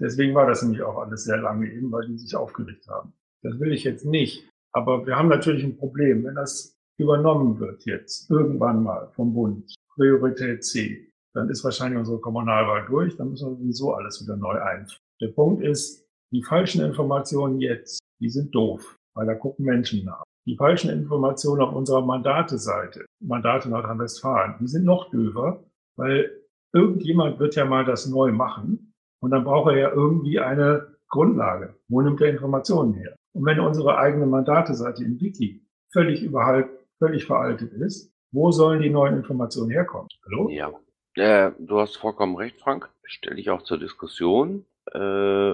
Deswegen 0.02 0.34
war 0.34 0.48
das 0.48 0.64
nämlich 0.64 0.82
auch 0.82 0.98
alles 0.98 1.26
sehr 1.26 1.38
lange 1.38 1.72
eben, 1.72 1.92
weil 1.92 2.08
die 2.08 2.18
sich 2.18 2.36
aufgeregt 2.36 2.88
haben. 2.90 3.14
Das 3.44 3.60
will 3.60 3.72
ich 3.72 3.84
jetzt 3.84 4.04
nicht. 4.04 4.50
Aber 4.74 5.06
wir 5.06 5.16
haben 5.16 5.30
natürlich 5.30 5.64
ein 5.64 5.78
Problem, 5.78 6.24
wenn 6.24 6.36
das 6.36 6.76
übernommen 6.98 7.60
wird 7.60 7.86
jetzt, 7.86 8.30
irgendwann 8.32 8.82
mal 8.84 9.12
vom 9.16 9.34
Bund, 9.34 9.76
Priorität 9.96 10.64
C, 10.64 11.12
dann 11.34 11.50
ist 11.50 11.64
wahrscheinlich 11.64 12.00
unsere 12.00 12.20
Kommunalwahl 12.20 12.86
durch, 12.88 13.16
dann 13.16 13.30
müssen 13.30 13.52
wir 13.52 13.58
sowieso 13.58 13.94
alles 13.94 14.22
wieder 14.24 14.38
neu 14.38 14.60
einführen. 14.60 15.01
Der 15.22 15.28
Punkt 15.28 15.64
ist, 15.64 16.04
die 16.32 16.42
falschen 16.42 16.84
Informationen 16.84 17.62
jetzt, 17.62 18.00
die 18.20 18.30
sind 18.30 18.56
doof, 18.56 18.98
weil 19.14 19.28
da 19.28 19.36
gucken 19.36 19.66
Menschen 19.66 20.04
nach. 20.04 20.24
Die 20.48 20.56
falschen 20.56 20.90
Informationen 20.90 21.62
auf 21.62 21.76
unserer 21.76 22.02
Mandate-Seite, 22.02 23.06
Mandate 23.22 23.70
Nordrhein-Westfalen, 23.70 24.56
die 24.60 24.68
sind 24.68 24.84
noch 24.84 25.12
döver, 25.12 25.64
weil 25.96 26.32
irgendjemand 26.74 27.38
wird 27.40 27.56
ja 27.56 27.66
mal 27.66 27.86
das 27.86 28.08
neu 28.08 28.32
machen 28.32 28.96
und 29.22 29.30
dann 29.30 29.44
braucht 29.44 29.72
er 29.72 29.78
ja 29.78 29.92
irgendwie 29.92 30.40
eine 30.40 30.96
Grundlage. 31.10 31.76
Wo 31.88 32.02
nimmt 32.02 32.20
er 32.22 32.30
Informationen 32.30 32.96
her? 32.96 33.16
Und 33.34 33.46
wenn 33.46 33.60
unsere 33.60 34.00
eigene 34.00 34.26
Mandateseite 34.26 35.04
im 35.04 35.22
Wiki 35.22 35.64
völlig 35.94 36.24
überhalt, 36.24 36.68
völlig 36.98 37.26
veraltet 37.28 37.74
ist, 37.74 38.12
wo 38.32 38.50
sollen 38.50 38.82
die 38.82 38.90
neuen 38.90 39.18
Informationen 39.18 39.70
herkommen? 39.70 40.08
Hallo? 40.26 40.50
Ja, 40.50 40.72
äh, 41.16 41.52
du 41.60 41.80
hast 41.80 41.98
vollkommen 41.98 42.36
recht, 42.38 42.60
Frank. 42.60 42.90
Stelle 43.04 43.40
ich 43.40 43.52
auch 43.52 43.62
zur 43.62 43.78
Diskussion. 43.78 44.66
Äh, 44.94 45.54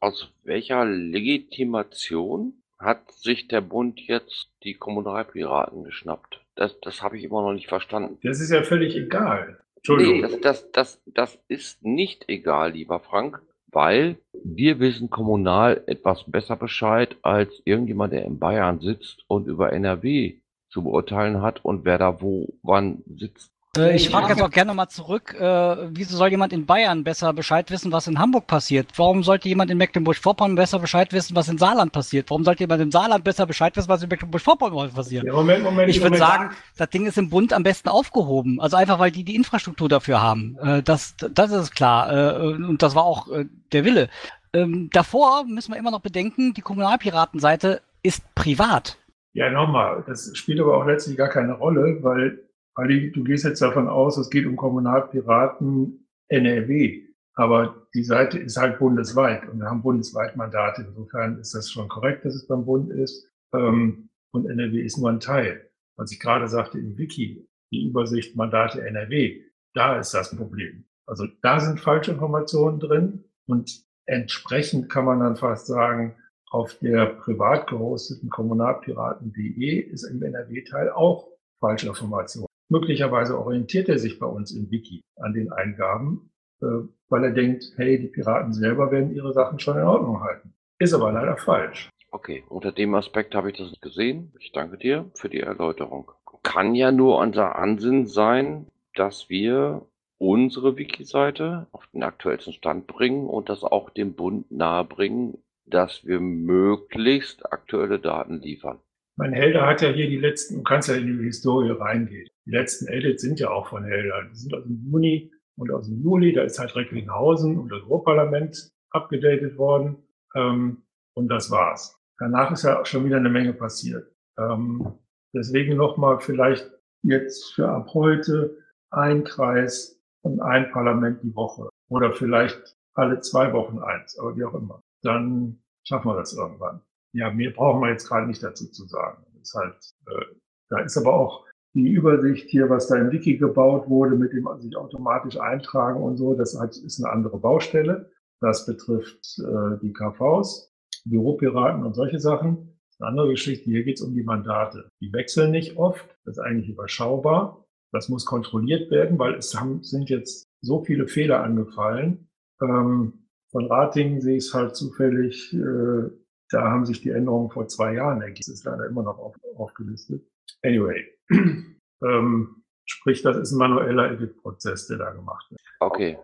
aus 0.00 0.32
welcher 0.44 0.84
Legitimation 0.84 2.62
hat 2.78 3.10
sich 3.12 3.48
der 3.48 3.60
Bund 3.60 4.00
jetzt 4.00 4.50
die 4.62 4.74
Kommunalpiraten 4.74 5.84
geschnappt? 5.84 6.44
Das, 6.54 6.78
das 6.80 7.02
habe 7.02 7.18
ich 7.18 7.24
immer 7.24 7.42
noch 7.42 7.52
nicht 7.52 7.68
verstanden. 7.68 8.18
Das 8.22 8.40
ist 8.40 8.50
ja 8.50 8.62
völlig 8.62 8.96
egal. 8.96 9.60
Nee, 9.86 10.22
das, 10.22 10.40
das, 10.40 10.70
das, 10.72 11.02
das 11.06 11.38
ist 11.48 11.82
nicht 11.84 12.28
egal, 12.28 12.72
lieber 12.72 13.00
Frank, 13.00 13.42
weil 13.70 14.18
wir 14.32 14.80
wissen 14.80 15.08
kommunal 15.10 15.82
etwas 15.86 16.24
besser 16.26 16.56
Bescheid 16.56 17.16
als 17.22 17.62
irgendjemand, 17.64 18.12
der 18.12 18.24
in 18.24 18.38
Bayern 18.38 18.80
sitzt 18.80 19.24
und 19.28 19.46
über 19.46 19.72
NRW 19.72 20.40
zu 20.68 20.82
beurteilen 20.82 21.42
hat 21.42 21.64
und 21.64 21.84
wer 21.84 21.98
da 21.98 22.20
wo 22.20 22.54
wann 22.62 23.02
sitzt. 23.06 23.52
Äh, 23.78 23.96
ich 23.96 24.10
frage 24.10 24.28
jetzt 24.28 24.42
auch 24.42 24.50
gerne 24.50 24.74
mal 24.74 24.88
zurück, 24.88 25.34
äh, 25.38 25.76
wieso 25.90 26.16
soll 26.16 26.28
jemand 26.28 26.52
in 26.52 26.66
Bayern 26.66 27.04
besser 27.04 27.32
Bescheid 27.32 27.70
wissen, 27.70 27.92
was 27.92 28.06
in 28.06 28.18
Hamburg 28.18 28.46
passiert? 28.46 28.88
Warum 28.96 29.22
sollte 29.22 29.48
jemand 29.48 29.70
in 29.70 29.78
Mecklenburg-Vorpommern 29.78 30.56
besser 30.56 30.78
Bescheid 30.78 31.12
wissen, 31.12 31.34
was 31.36 31.48
in 31.48 31.58
Saarland 31.58 31.92
passiert? 31.92 32.30
Warum 32.30 32.44
sollte 32.44 32.64
jemand 32.64 32.82
im 32.82 32.90
Saarland 32.90 33.24
besser 33.24 33.46
Bescheid 33.46 33.76
wissen, 33.76 33.88
was 33.88 34.02
in 34.02 34.08
Mecklenburg-Vorpommern 34.08 34.92
passiert? 34.92 35.24
Ja, 35.24 35.32
Moment, 35.32 35.62
Moment, 35.62 35.88
ich 35.88 36.02
würde 36.02 36.18
sagen, 36.18 36.50
das 36.76 36.90
Ding 36.90 37.06
ist 37.06 37.16
im 37.16 37.30
Bund 37.30 37.52
am 37.52 37.62
besten 37.62 37.88
aufgehoben. 37.88 38.60
Also 38.60 38.76
einfach, 38.76 38.98
weil 38.98 39.10
die 39.10 39.24
die 39.24 39.36
Infrastruktur 39.36 39.88
dafür 39.88 40.20
haben. 40.20 40.58
Äh, 40.62 40.82
das, 40.82 41.16
das 41.16 41.50
ist 41.52 41.74
klar. 41.74 42.12
Äh, 42.12 42.54
und 42.54 42.82
das 42.82 42.94
war 42.94 43.04
auch 43.04 43.28
äh, 43.28 43.46
der 43.72 43.84
Wille. 43.84 44.08
Ähm, 44.52 44.90
davor 44.92 45.44
müssen 45.44 45.72
wir 45.72 45.78
immer 45.78 45.90
noch 45.90 46.00
bedenken, 46.00 46.54
die 46.54 46.62
Kommunalpiratenseite 46.62 47.82
ist 48.02 48.22
privat. 48.34 48.98
Ja, 49.34 49.50
nochmal, 49.50 50.02
das 50.06 50.30
spielt 50.34 50.60
aber 50.60 50.76
auch 50.76 50.86
letztlich 50.86 51.16
gar 51.16 51.28
keine 51.28 51.52
Rolle, 51.52 51.98
weil 52.02 52.40
Ali, 52.78 53.10
du 53.10 53.24
gehst 53.24 53.44
jetzt 53.44 53.60
davon 53.60 53.88
aus, 53.88 54.16
es 54.18 54.30
geht 54.30 54.46
um 54.46 54.54
Kommunalpiraten 54.54 56.06
NRW. 56.28 57.02
Aber 57.34 57.88
die 57.92 58.04
Seite 58.04 58.38
ist 58.38 58.56
halt 58.56 58.78
bundesweit 58.78 59.48
und 59.48 59.58
wir 59.58 59.66
haben 59.66 59.82
bundesweit 59.82 60.36
Mandate. 60.36 60.84
Insofern 60.86 61.38
ist 61.38 61.54
das 61.54 61.70
schon 61.70 61.88
korrekt, 61.88 62.24
dass 62.24 62.36
es 62.36 62.46
beim 62.46 62.64
Bund 62.64 62.90
ist. 62.90 63.28
Ähm, 63.52 64.10
und 64.32 64.48
NRW 64.48 64.80
ist 64.80 64.96
nur 64.96 65.10
ein 65.10 65.18
Teil. 65.18 65.68
Was 65.96 66.12
ich 66.12 66.20
gerade 66.20 66.46
sagte 66.46 66.78
im 66.78 66.96
Wiki, 66.96 67.48
die 67.72 67.84
Übersicht 67.84 68.36
Mandate 68.36 68.86
NRW, 68.86 69.42
da 69.74 69.98
ist 69.98 70.14
das 70.14 70.36
Problem. 70.36 70.84
Also 71.06 71.26
da 71.42 71.58
sind 71.58 71.80
falsche 71.80 72.12
Informationen 72.12 72.78
drin 72.78 73.24
und 73.46 73.82
entsprechend 74.06 74.88
kann 74.88 75.04
man 75.04 75.18
dann 75.18 75.36
fast 75.36 75.66
sagen, 75.66 76.14
auf 76.50 76.78
der 76.78 77.06
privat 77.06 77.66
gehosteten 77.66 78.30
kommunalpiraten.de 78.30 79.80
ist 79.80 80.04
im 80.04 80.22
NRW-Teil 80.22 80.90
auch 80.90 81.28
falsche 81.60 81.88
Informationen. 81.88 82.47
Möglicherweise 82.68 83.38
orientiert 83.38 83.88
er 83.88 83.98
sich 83.98 84.18
bei 84.18 84.26
uns 84.26 84.52
im 84.52 84.70
Wiki 84.70 85.02
an 85.16 85.32
den 85.32 85.50
Eingaben, 85.52 86.30
äh, 86.60 86.66
weil 87.08 87.24
er 87.24 87.32
denkt, 87.32 87.64
hey, 87.76 87.98
die 87.98 88.08
Piraten 88.08 88.52
selber 88.52 88.90
werden 88.90 89.14
ihre 89.14 89.32
Sachen 89.32 89.58
schon 89.58 89.78
in 89.78 89.84
Ordnung 89.84 90.22
halten. 90.22 90.52
Ist 90.78 90.94
aber 90.94 91.10
leider 91.12 91.36
falsch. 91.36 91.88
Okay, 92.10 92.44
unter 92.48 92.72
dem 92.72 92.94
Aspekt 92.94 93.34
habe 93.34 93.50
ich 93.50 93.58
das 93.58 93.80
gesehen. 93.80 94.32
Ich 94.38 94.52
danke 94.52 94.78
dir 94.78 95.10
für 95.14 95.28
die 95.28 95.40
Erläuterung. 95.40 96.12
Kann 96.42 96.74
ja 96.74 96.92
nur 96.92 97.18
unser 97.18 97.56
Ansinnen 97.56 98.06
sein, 98.06 98.66
dass 98.94 99.28
wir 99.28 99.86
unsere 100.18 100.76
Wiki-Seite 100.76 101.68
auf 101.72 101.86
den 101.88 102.02
aktuellsten 102.02 102.52
Stand 102.52 102.86
bringen 102.86 103.28
und 103.28 103.48
das 103.48 103.62
auch 103.62 103.90
dem 103.90 104.14
Bund 104.14 104.50
nahebringen, 104.50 105.42
dass 105.66 106.06
wir 106.06 106.20
möglichst 106.20 107.52
aktuelle 107.52 107.98
Daten 107.98 108.40
liefern. 108.40 108.80
Mein 109.18 109.32
Helder 109.32 109.66
hat 109.66 109.82
ja 109.82 109.88
hier 109.88 110.08
die 110.08 110.16
letzten, 110.16 110.58
du 110.58 110.62
kannst 110.62 110.88
ja 110.88 110.94
in 110.94 111.18
die 111.18 111.24
Historie 111.24 111.72
reingehen. 111.72 112.28
Die 112.46 112.52
letzten 112.52 112.86
Edits 112.86 113.20
sind 113.20 113.40
ja 113.40 113.50
auch 113.50 113.66
von 113.66 113.84
Helder. 113.84 114.22
Die 114.30 114.36
sind 114.36 114.54
aus 114.54 114.62
dem 114.62 114.80
Juni 114.84 115.32
und 115.56 115.72
aus 115.72 115.88
dem 115.88 116.00
Juli. 116.00 116.32
Da 116.32 116.44
ist 116.44 116.60
halt 116.60 116.76
Recklinghausen 116.76 117.58
und 117.58 117.68
das 117.72 117.82
Ruhrparlament 117.84 118.70
abgedatet 118.90 119.58
worden. 119.58 119.96
Ähm, 120.36 120.84
und 121.14 121.28
das 121.28 121.50
war's. 121.50 122.00
Danach 122.18 122.52
ist 122.52 122.62
ja 122.62 122.80
auch 122.80 122.86
schon 122.86 123.04
wieder 123.06 123.16
eine 123.16 123.28
Menge 123.28 123.52
passiert. 123.54 124.08
Ähm, 124.38 124.86
deswegen 125.34 125.76
nochmal 125.76 126.20
vielleicht 126.20 126.70
jetzt 127.02 127.54
für 127.54 127.68
ab 127.68 127.88
heute 127.94 128.56
ein 128.90 129.24
Kreis 129.24 130.00
und 130.22 130.40
ein 130.40 130.70
Parlament 130.70 131.24
die 131.24 131.34
Woche. 131.34 131.68
Oder 131.88 132.12
vielleicht 132.12 132.76
alle 132.94 133.18
zwei 133.18 133.52
Wochen 133.52 133.80
eins, 133.80 134.16
aber 134.16 134.36
wie 134.36 134.44
auch 134.44 134.54
immer. 134.54 134.80
Dann 135.02 135.60
schaffen 135.82 136.08
wir 136.08 136.16
das 136.16 136.34
irgendwann. 136.34 136.82
Ja, 137.12 137.30
mehr 137.30 137.50
brauchen 137.50 137.80
wir 137.80 137.90
jetzt 137.90 138.08
gerade 138.08 138.26
nicht 138.26 138.42
dazu 138.42 138.66
zu 138.70 138.86
sagen. 138.86 139.24
Ist 139.40 139.54
halt, 139.54 139.76
äh, 140.06 140.34
da 140.68 140.80
ist 140.80 140.96
aber 140.96 141.14
auch 141.14 141.46
die 141.74 141.88
Übersicht 141.88 142.48
hier, 142.48 142.68
was 142.68 142.88
da 142.88 142.96
im 142.96 143.10
Wiki 143.10 143.36
gebaut 143.36 143.88
wurde, 143.88 144.16
mit 144.16 144.32
dem 144.32 144.48
sich 144.58 144.76
automatisch 144.76 145.38
eintragen 145.38 146.02
und 146.02 146.16
so, 146.16 146.34
das 146.34 146.54
ist 146.54 147.02
eine 147.02 147.12
andere 147.12 147.38
Baustelle. 147.38 148.10
Das 148.40 148.66
betrifft 148.66 149.38
äh, 149.38 149.78
die 149.82 149.92
KVs, 149.92 150.72
Büropiraten 151.04 151.84
und 151.84 151.94
solche 151.94 152.20
Sachen. 152.20 152.78
Eine 152.98 153.10
andere 153.10 153.28
Geschichte. 153.30 153.64
Hier 153.70 153.84
geht 153.84 153.96
es 153.96 154.02
um 154.02 154.14
die 154.14 154.22
Mandate. 154.22 154.90
Die 155.00 155.12
wechseln 155.12 155.50
nicht 155.50 155.76
oft. 155.76 156.04
Das 156.24 156.36
ist 156.36 156.42
eigentlich 156.42 156.68
überschaubar. 156.68 157.64
Das 157.92 158.08
muss 158.08 158.26
kontrolliert 158.26 158.90
werden, 158.90 159.18
weil 159.18 159.34
es 159.34 159.54
haben, 159.58 159.82
sind 159.82 160.10
jetzt 160.10 160.48
so 160.60 160.84
viele 160.84 161.06
Fehler 161.06 161.42
angefallen. 161.42 162.28
Ähm, 162.60 163.28
von 163.50 163.66
Ratingen 163.66 164.20
sehe 164.20 164.36
ich 164.36 164.46
es 164.46 164.54
halt 164.54 164.76
zufällig, 164.76 165.54
äh, 165.54 166.10
da 166.50 166.62
haben 166.70 166.86
sich 166.86 167.00
die 167.00 167.10
Änderungen 167.10 167.50
vor 167.50 167.68
zwei 167.68 167.94
Jahren 167.94 168.20
ergeben. 168.20 168.46
Das 168.46 168.48
ist 168.48 168.64
leider 168.64 168.86
immer 168.86 169.02
noch 169.02 169.18
auf, 169.18 169.36
aufgelistet. 169.56 170.22
Anyway, 170.62 171.04
ähm, 172.02 172.64
sprich, 172.84 173.22
das 173.22 173.36
ist 173.36 173.52
ein 173.52 173.58
manueller 173.58 174.10
Edit-Prozess, 174.10 174.86
der 174.86 174.98
da 174.98 175.10
gemacht 175.10 175.50
wird. 175.50 175.60
Okay, 175.80 176.18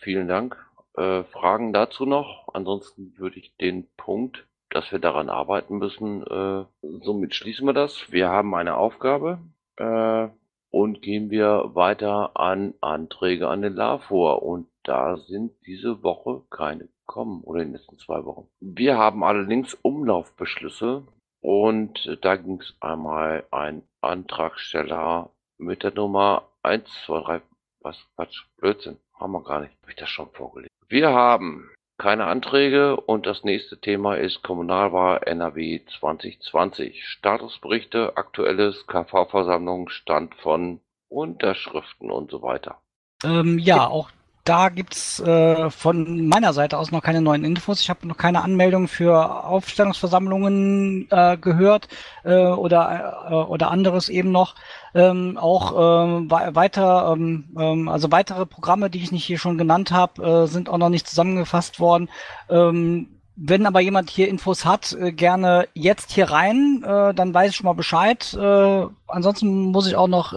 vielen 0.00 0.28
Dank. 0.28 0.56
Äh, 0.96 1.24
Fragen 1.24 1.72
dazu 1.72 2.06
noch? 2.06 2.48
Ansonsten 2.54 3.16
würde 3.18 3.38
ich 3.38 3.56
den 3.56 3.86
Punkt, 3.96 4.46
dass 4.70 4.90
wir 4.90 4.98
daran 4.98 5.28
arbeiten 5.28 5.78
müssen, 5.78 6.26
äh, 6.26 6.64
somit 6.82 7.34
schließen 7.34 7.66
wir 7.66 7.72
das. 7.72 8.10
Wir 8.10 8.28
haben 8.28 8.54
eine 8.54 8.76
Aufgabe 8.76 9.38
äh, 9.76 10.28
und 10.70 11.02
gehen 11.02 11.30
wir 11.30 11.70
weiter 11.74 12.36
an 12.36 12.74
Anträge 12.80 13.48
an 13.48 13.62
den 13.62 13.74
LAVOR 13.74 14.42
und 14.42 14.68
da 14.82 15.16
sind 15.16 15.52
diese 15.66 16.02
Woche 16.02 16.42
keine 16.50 16.88
gekommen 17.08 17.42
oder 17.42 17.62
in 17.62 17.68
den 17.68 17.74
letzten 17.74 17.98
zwei 17.98 18.24
Wochen. 18.24 18.46
Wir 18.60 18.96
haben 18.96 19.24
allerdings 19.24 19.74
Umlaufbeschlüsse 19.74 21.04
und 21.40 22.18
da 22.22 22.36
ging 22.36 22.60
es 22.60 22.76
einmal 22.80 23.44
ein 23.50 23.82
Antragsteller 24.00 25.30
mit 25.58 25.82
der 25.82 25.94
Nummer 25.94 26.48
1, 26.62 26.84
2, 27.06 27.20
3, 27.20 27.42
was 27.80 27.96
Quatsch, 28.14 28.44
Blödsinn, 28.58 28.98
haben 29.14 29.32
wir 29.32 29.42
gar 29.42 29.60
nicht, 29.60 29.72
habe 29.82 29.90
ich 29.90 29.96
das 29.96 30.10
schon 30.10 30.30
vorgelegt. 30.30 30.70
Wir 30.88 31.10
haben 31.10 31.70
keine 31.98 32.26
Anträge 32.26 32.96
und 32.96 33.26
das 33.26 33.42
nächste 33.42 33.80
Thema 33.80 34.14
ist 34.14 34.42
Kommunalwahl 34.44 35.20
NRW 35.24 35.80
2020. 35.98 37.04
Statusberichte, 37.04 38.16
aktuelles 38.16 38.86
KV-Versammlung, 38.86 39.88
Stand 39.88 40.34
von 40.36 40.80
Unterschriften 41.08 42.10
und 42.10 42.30
so 42.30 42.42
weiter. 42.42 42.80
Ähm, 43.24 43.58
ja, 43.58 43.88
auch 43.88 44.10
da 44.48 44.70
gibt's 44.70 45.20
äh, 45.20 45.70
von 45.70 46.26
meiner 46.26 46.54
Seite 46.54 46.78
aus 46.78 46.90
noch 46.90 47.02
keine 47.02 47.20
neuen 47.20 47.44
Infos. 47.44 47.80
Ich 47.80 47.90
habe 47.90 48.08
noch 48.08 48.16
keine 48.16 48.42
Anmeldung 48.42 48.88
für 48.88 49.44
Aufstellungsversammlungen 49.44 51.06
äh, 51.10 51.36
gehört 51.36 51.88
äh, 52.24 52.46
oder, 52.46 53.26
äh, 53.30 53.34
oder 53.34 53.70
anderes 53.70 54.08
eben 54.08 54.32
noch. 54.32 54.54
Ähm, 54.94 55.36
auch 55.36 56.06
ähm, 56.06 56.30
weiter, 56.30 57.12
ähm, 57.14 57.44
ähm, 57.58 57.88
also 57.88 58.10
weitere 58.10 58.46
Programme, 58.46 58.88
die 58.88 59.02
ich 59.02 59.12
nicht 59.12 59.24
hier 59.24 59.38
schon 59.38 59.58
genannt 59.58 59.90
habe, 59.92 60.44
äh, 60.44 60.46
sind 60.46 60.70
auch 60.70 60.78
noch 60.78 60.88
nicht 60.88 61.06
zusammengefasst 61.06 61.78
worden. 61.78 62.08
Ähm, 62.48 63.17
wenn 63.40 63.66
aber 63.66 63.78
jemand 63.78 64.10
hier 64.10 64.28
Infos 64.28 64.64
hat, 64.64 64.96
äh, 65.00 65.12
gerne 65.12 65.68
jetzt 65.72 66.10
hier 66.10 66.28
rein, 66.30 66.82
äh, 66.84 67.14
dann 67.14 67.32
weiß 67.32 67.50
ich 67.50 67.56
schon 67.56 67.66
mal 67.66 67.74
Bescheid. 67.74 68.34
Äh, 68.34 68.86
ansonsten 69.06 69.70
muss 69.70 69.86
ich 69.86 69.94
auch 69.94 70.08
noch 70.08 70.32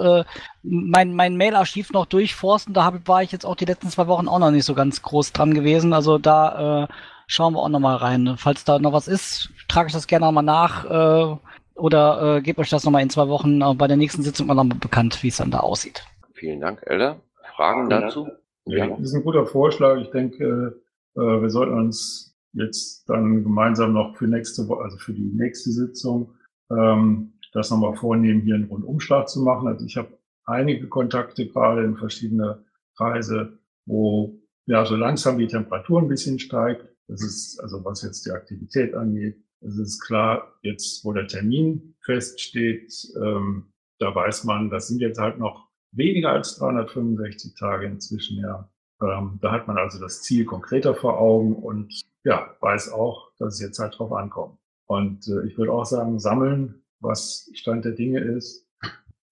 mein, 0.62 1.16
mein 1.16 1.36
Mail-Archiv 1.36 1.92
noch 1.92 2.06
durchforsten. 2.06 2.76
Da 2.76 2.86
hab, 2.86 3.08
war 3.08 3.24
ich 3.24 3.32
jetzt 3.32 3.46
auch 3.46 3.56
die 3.56 3.66
letzten 3.66 3.90
zwei 3.90 4.06
Wochen 4.08 4.28
auch 4.28 4.38
noch 4.38 4.52
nicht 4.52 4.66
so 4.66 4.76
ganz 4.76 5.02
groß 5.02 5.34
dran 5.34 5.54
gewesen. 5.56 5.94
Also 5.94 6.20
da 6.20 6.88
schauen 7.26 7.54
wir 7.54 7.60
auch 7.60 7.70
noch 7.70 7.80
mal 7.80 7.96
rein. 7.96 8.36
Falls 8.38 8.64
da 8.64 8.78
noch 8.80 8.94
was 8.94 9.08
ist, 9.08 9.50
trage 9.68 9.88
ich 9.88 9.94
das 9.94 10.08
gerne 10.08 10.26
nochmal 10.26 10.44
nach 10.44 11.40
oder 11.76 12.42
gebe 12.42 12.62
euch 12.62 12.70
das 12.70 12.84
nochmal 12.84 13.02
in 13.02 13.10
zwei 13.10 13.28
Wochen 13.28 13.60
bei 13.78 13.88
der 13.88 13.98
nächsten 13.98 14.24
Sitzung 14.24 14.50
auch 14.50 14.56
nochmal 14.56 14.78
bekannt, 14.78 15.22
wie 15.24 15.30
es 15.30 15.38
dann 15.38 15.52
da 15.52 15.60
aussieht. 15.60 16.06
Vielen 16.34 16.62
Dank, 16.62 16.82
Elder. 16.86 17.18
Fragen 17.56 17.90
dazu? 17.90 18.30
Ja, 18.66 18.88
das 18.88 19.00
ist 19.00 19.16
ein 19.16 19.24
guter 19.24 19.46
Vorschlag. 19.46 19.98
Ich 19.98 20.12
denke, 20.12 20.80
wir 21.16 21.50
sollten 21.50 21.74
uns 21.74 22.31
jetzt 22.54 23.10
dann 23.10 23.44
gemeinsam 23.44 23.94
noch 23.94 24.16
für 24.18 24.28
nächste 24.28 24.68
Woche, 24.68 24.84
also 24.84 24.98
für 24.98 25.14
die 25.14 25.32
nächste 25.34 25.72
Sitzung, 25.72 26.34
ähm, 26.70 27.34
das 27.54 27.70
nochmal 27.70 27.96
vornehmen, 27.96 28.42
hier 28.42 28.56
einen 28.56 28.66
Rundumschlag 28.66 29.28
zu 29.30 29.42
machen. 29.42 29.68
Also 29.68 29.86
ich 29.86 29.98
habe 29.98 30.18
einige 30.46 30.88
Kontakte 30.88 31.48
gerade 31.48 31.84
in 31.84 31.98
verschiedene 31.98 32.64
Kreise, 32.96 33.60
wo 33.86 34.40
ja 34.66 34.86
so 34.86 34.96
langsam 34.96 35.38
die 35.38 35.48
Temperatur 35.48 36.02
ein 36.02 36.08
bisschen 36.08 36.40
steigt. 36.40 36.88
Das 37.08 37.22
ist 37.22 37.60
also 37.60 37.84
was 37.84 38.04
jetzt 38.04 38.26
die 38.26 38.32
Aktivität 38.32 38.94
angeht. 38.94 39.44
Es 39.62 39.78
ist 39.78 40.00
klar, 40.02 40.58
jetzt 40.62 41.04
wo 41.06 41.14
der 41.14 41.28
Termin 41.28 41.96
feststeht, 42.04 42.92
ähm, 43.22 43.72
da 44.00 44.16
weiß 44.16 44.46
man, 44.46 44.70
das 44.70 44.88
sind 44.88 45.00
jetzt 45.02 45.20
halt 45.20 45.38
noch 45.38 45.70
weniger 45.92 46.32
als 46.32 46.56
365 46.56 47.54
Tage 47.56 47.86
inzwischen 47.86 48.40
ja. 48.40 48.71
Ähm, 49.02 49.40
da 49.42 49.52
hat 49.52 49.68
man 49.68 49.78
also 49.78 50.00
das 50.00 50.22
Ziel 50.22 50.46
konkreter 50.46 50.94
vor 50.94 51.20
Augen 51.20 51.56
und 51.56 52.02
ja, 52.24 52.56
weiß 52.60 52.92
auch, 52.92 53.32
dass 53.40 53.56
es 53.56 53.62
jetzt 53.62 53.80
halt 53.80 53.98
drauf 53.98 54.14
ankommt. 54.14 54.58
Und 54.88 55.28
äh, 55.28 55.48
ich 55.48 55.58
würde 55.58 55.72
auch 55.72 55.86
sagen, 55.86 56.20
sammeln, 56.20 56.84
was 57.00 57.50
Stand 57.54 57.86
der 57.86 57.94
Dinge 57.94 58.20
ist 58.20 58.68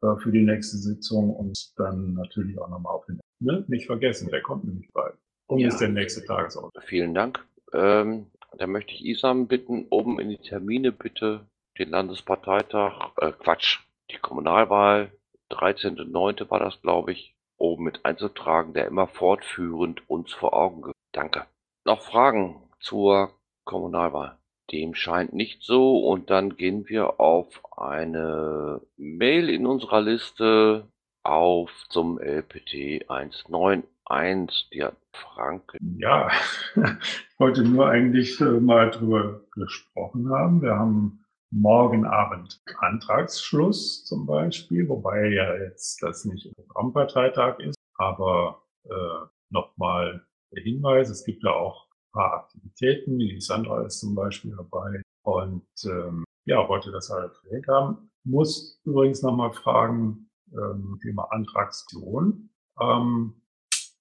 äh, 0.01 0.15
für 0.17 0.32
die 0.32 0.41
nächste 0.41 0.77
Sitzung 0.77 1.36
und 1.36 1.71
dann 1.75 2.13
natürlich 2.13 2.60
auch 2.60 2.69
nochmal 2.69 2.93
auf 2.93 3.05
den, 3.05 3.19
ne? 3.39 3.63
nicht 3.67 3.86
vergessen, 3.86 4.29
der 4.32 4.41
kommt 4.41 4.63
nämlich 4.63 4.91
bald. 4.93 5.15
Und 5.47 5.60
ja. 5.60 5.67
ist 5.67 5.79
der 5.79 5.89
nächste 5.89 6.23
Tagesordnung. 6.25 6.84
Vielen 6.86 7.13
Dank. 7.13 7.45
Ähm, 7.73 8.27
da 8.58 8.67
möchte 8.67 8.93
ich 8.93 9.05
Isam 9.05 9.47
bitten, 9.47 9.86
oben 9.89 10.19
in 10.19 10.29
die 10.29 10.38
Termine 10.38 10.91
bitte 10.91 11.45
den 11.77 11.89
Landesparteitag, 11.89 13.12
äh, 13.17 13.32
Quatsch, 13.32 13.79
die 14.12 14.17
Kommunalwahl, 14.17 15.12
13.09. 15.51 16.49
war 16.49 16.60
das, 16.60 16.82
glaube 16.82 17.12
ich, 17.12 17.36
oben 17.60 17.84
mit 17.84 18.06
einzutragen, 18.06 18.74
der 18.74 18.88
immer 18.88 19.08
fortführend 19.08 20.10
uns 20.10 20.34
vor 20.34 20.54
Augen 20.54 20.84
gibt. 20.84 20.95
Danke. 21.12 21.45
Noch 21.86 22.02
Fragen 22.02 22.56
zur 22.80 23.32
Kommunalwahl? 23.65 24.38
Dem 24.72 24.93
scheint 24.93 25.34
nicht 25.34 25.63
so 25.63 26.00
und 26.08 26.30
dann 26.30 26.56
gehen 26.56 26.88
wir 26.88 27.19
auf 27.19 27.62
eine 27.76 28.82
Mail 28.98 29.50
in 29.50 29.65
unserer 29.65 30.02
Liste 30.02 30.88
auf 31.24 31.72
zum 31.89 32.19
LPT 32.19 33.10
191, 33.10 34.69
die 34.72 34.84
hat 34.84 34.95
Frank. 35.13 35.76
Ja, 35.98 36.30
ich 36.76 37.39
wollte 37.39 37.63
nur 37.63 37.89
eigentlich 37.89 38.39
äh, 38.41 38.60
mal 38.60 38.89
drüber 38.91 39.41
gesprochen 39.52 40.30
haben. 40.30 40.62
Wir 40.62 40.76
haben 40.76 41.26
morgen 41.52 42.06
Abend 42.06 42.62
Antragsschluss 42.80 44.06
zum 44.06 44.26
Beispiel, 44.26 44.88
wobei 44.88 45.30
ja 45.30 45.56
jetzt 45.56 46.02
das 46.04 46.26
nicht 46.26 46.52
Programmparteitag 46.56 47.60
ist, 47.60 47.78
aber 47.96 48.64
äh, 48.86 49.26
nochmal 49.50 50.26
der 50.52 50.64
Hinweis, 50.64 51.10
es 51.10 51.24
gibt 51.26 51.44
ja 51.44 51.52
auch 51.52 51.86
ein 51.86 52.12
paar 52.14 52.34
Aktivitäten, 52.34 53.20
die 53.20 53.40
Sandra 53.42 53.86
ist 53.86 54.00
zum 54.00 54.16
Beispiel 54.16 54.56
dabei 54.56 55.02
und 55.24 55.68
ähm, 55.86 56.24
ja, 56.46 56.68
wollte 56.68 56.92
das 56.92 57.10
halt 57.10 57.32
erwähnt 57.46 57.68
haben. 57.68 58.12
Muss 58.24 58.80
übrigens 58.84 59.22
nochmal 59.22 59.54
fragen, 59.54 60.30
ähm, 60.52 61.00
Thema 61.02 61.32
Antragsion, 61.32 62.50
ähm, 62.80 63.42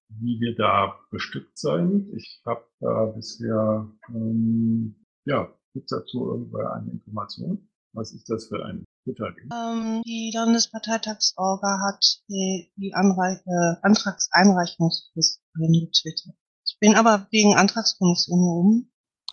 wie 0.09 0.41
wir 0.41 0.55
da 0.55 0.99
bestückt 1.11 1.59
sind. 1.59 2.13
Ich 2.15 2.41
habe 2.47 2.65
da 2.81 3.07
bisher 3.07 3.87
ähm, 4.09 5.05
ja 5.27 5.53
Gibt 5.75 5.91
es 5.91 5.99
dazu 5.99 6.31
irgendwo 6.31 6.59
eine 6.59 6.91
Information? 6.91 7.69
Was 7.93 8.13
ist 8.13 8.29
das 8.29 8.47
für 8.47 8.65
ein 8.65 8.85
Twitter-Ding? 9.05 9.49
Ähm, 9.53 10.03
die 10.05 10.31
Landesparteitagsorga 10.35 11.81
hat 11.87 12.05
die, 12.29 12.71
die 12.77 12.95
Anreich 12.95 13.39
äh, 13.47 13.77
Antragseinreichungsfrist 13.83 15.41
getwittert. 15.55 16.35
Ich 16.67 16.79
bin 16.81 16.95
aber 16.97 17.27
wegen 17.31 17.57
Antragskommission 17.57 18.39
hier 18.39 18.53
oben. 18.53 18.93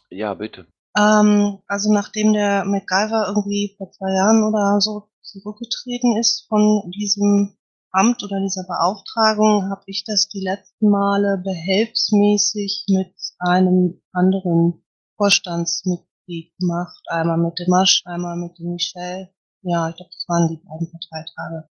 Ja, 0.10 0.34
bitte. 0.34 0.68
Ähm, 0.98 1.60
also 1.68 1.92
nachdem 1.92 2.34
der 2.34 2.64
MacGyver 2.66 3.28
irgendwie 3.28 3.76
vor 3.78 3.92
zwei 3.92 4.14
Jahren 4.14 4.44
oder 4.44 4.80
so 4.80 5.10
zurückgetreten 5.22 6.18
ist 6.18 6.48
von 6.48 6.92
diesem 6.92 7.58
Amt 7.92 8.24
oder 8.24 8.40
dieser 8.40 8.64
Beauftragung, 8.64 9.70
habe 9.70 9.84
ich 9.86 10.04
das 10.06 10.28
die 10.28 10.42
letzten 10.42 10.90
Male 10.90 11.42
behelfsmäßig 11.44 12.86
mit 12.90 13.14
einem 13.40 14.02
anderen 14.12 14.86
Vorstandsmitglied 15.18 16.15
League 16.28 16.56
gemacht. 16.58 17.04
Einmal 17.08 17.38
mit 17.38 17.60
dem 17.60 17.70
Masch, 17.70 18.04
einmal 18.06 18.38
mit 18.38 18.58
dem 18.60 18.74
Michel. 18.74 19.30
Ja, 19.62 19.90
ich 19.90 19.96
glaube, 19.96 20.12
das 20.12 20.26
waren 20.28 20.48
die 20.50 20.58
beiden 20.58 20.92
Parteitage. 20.92 21.70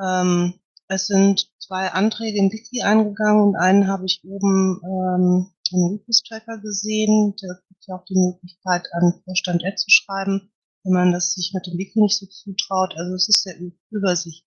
Ähm, 0.00 0.60
es 0.88 1.06
sind 1.06 1.48
zwei 1.60 1.92
Anträge 1.92 2.38
im 2.38 2.50
Wiki 2.50 2.82
eingegangen 2.82 3.42
und 3.42 3.56
einen 3.56 3.86
habe 3.86 4.06
ich 4.06 4.22
oben 4.24 4.80
ähm, 4.82 5.52
im 5.70 5.82
Rufus-Tracker 5.84 6.58
gesehen. 6.58 7.34
Da 7.40 7.54
gibt 7.68 7.86
ja 7.86 7.94
auch 7.94 8.04
die 8.06 8.18
Möglichkeit, 8.18 8.88
an 8.92 9.20
Vorstand 9.24 9.62
zu 9.76 9.90
schreiben, 9.90 10.50
wenn 10.82 10.92
man 10.92 11.12
das 11.12 11.34
sich 11.34 11.52
mit 11.54 11.66
dem 11.66 11.78
Wiki 11.78 12.00
nicht 12.00 12.18
so 12.18 12.26
zutraut. 12.26 12.94
Also 12.96 13.14
es 13.14 13.28
ist 13.28 13.44
sehr 13.44 13.54
übersichtlich. 13.90 14.44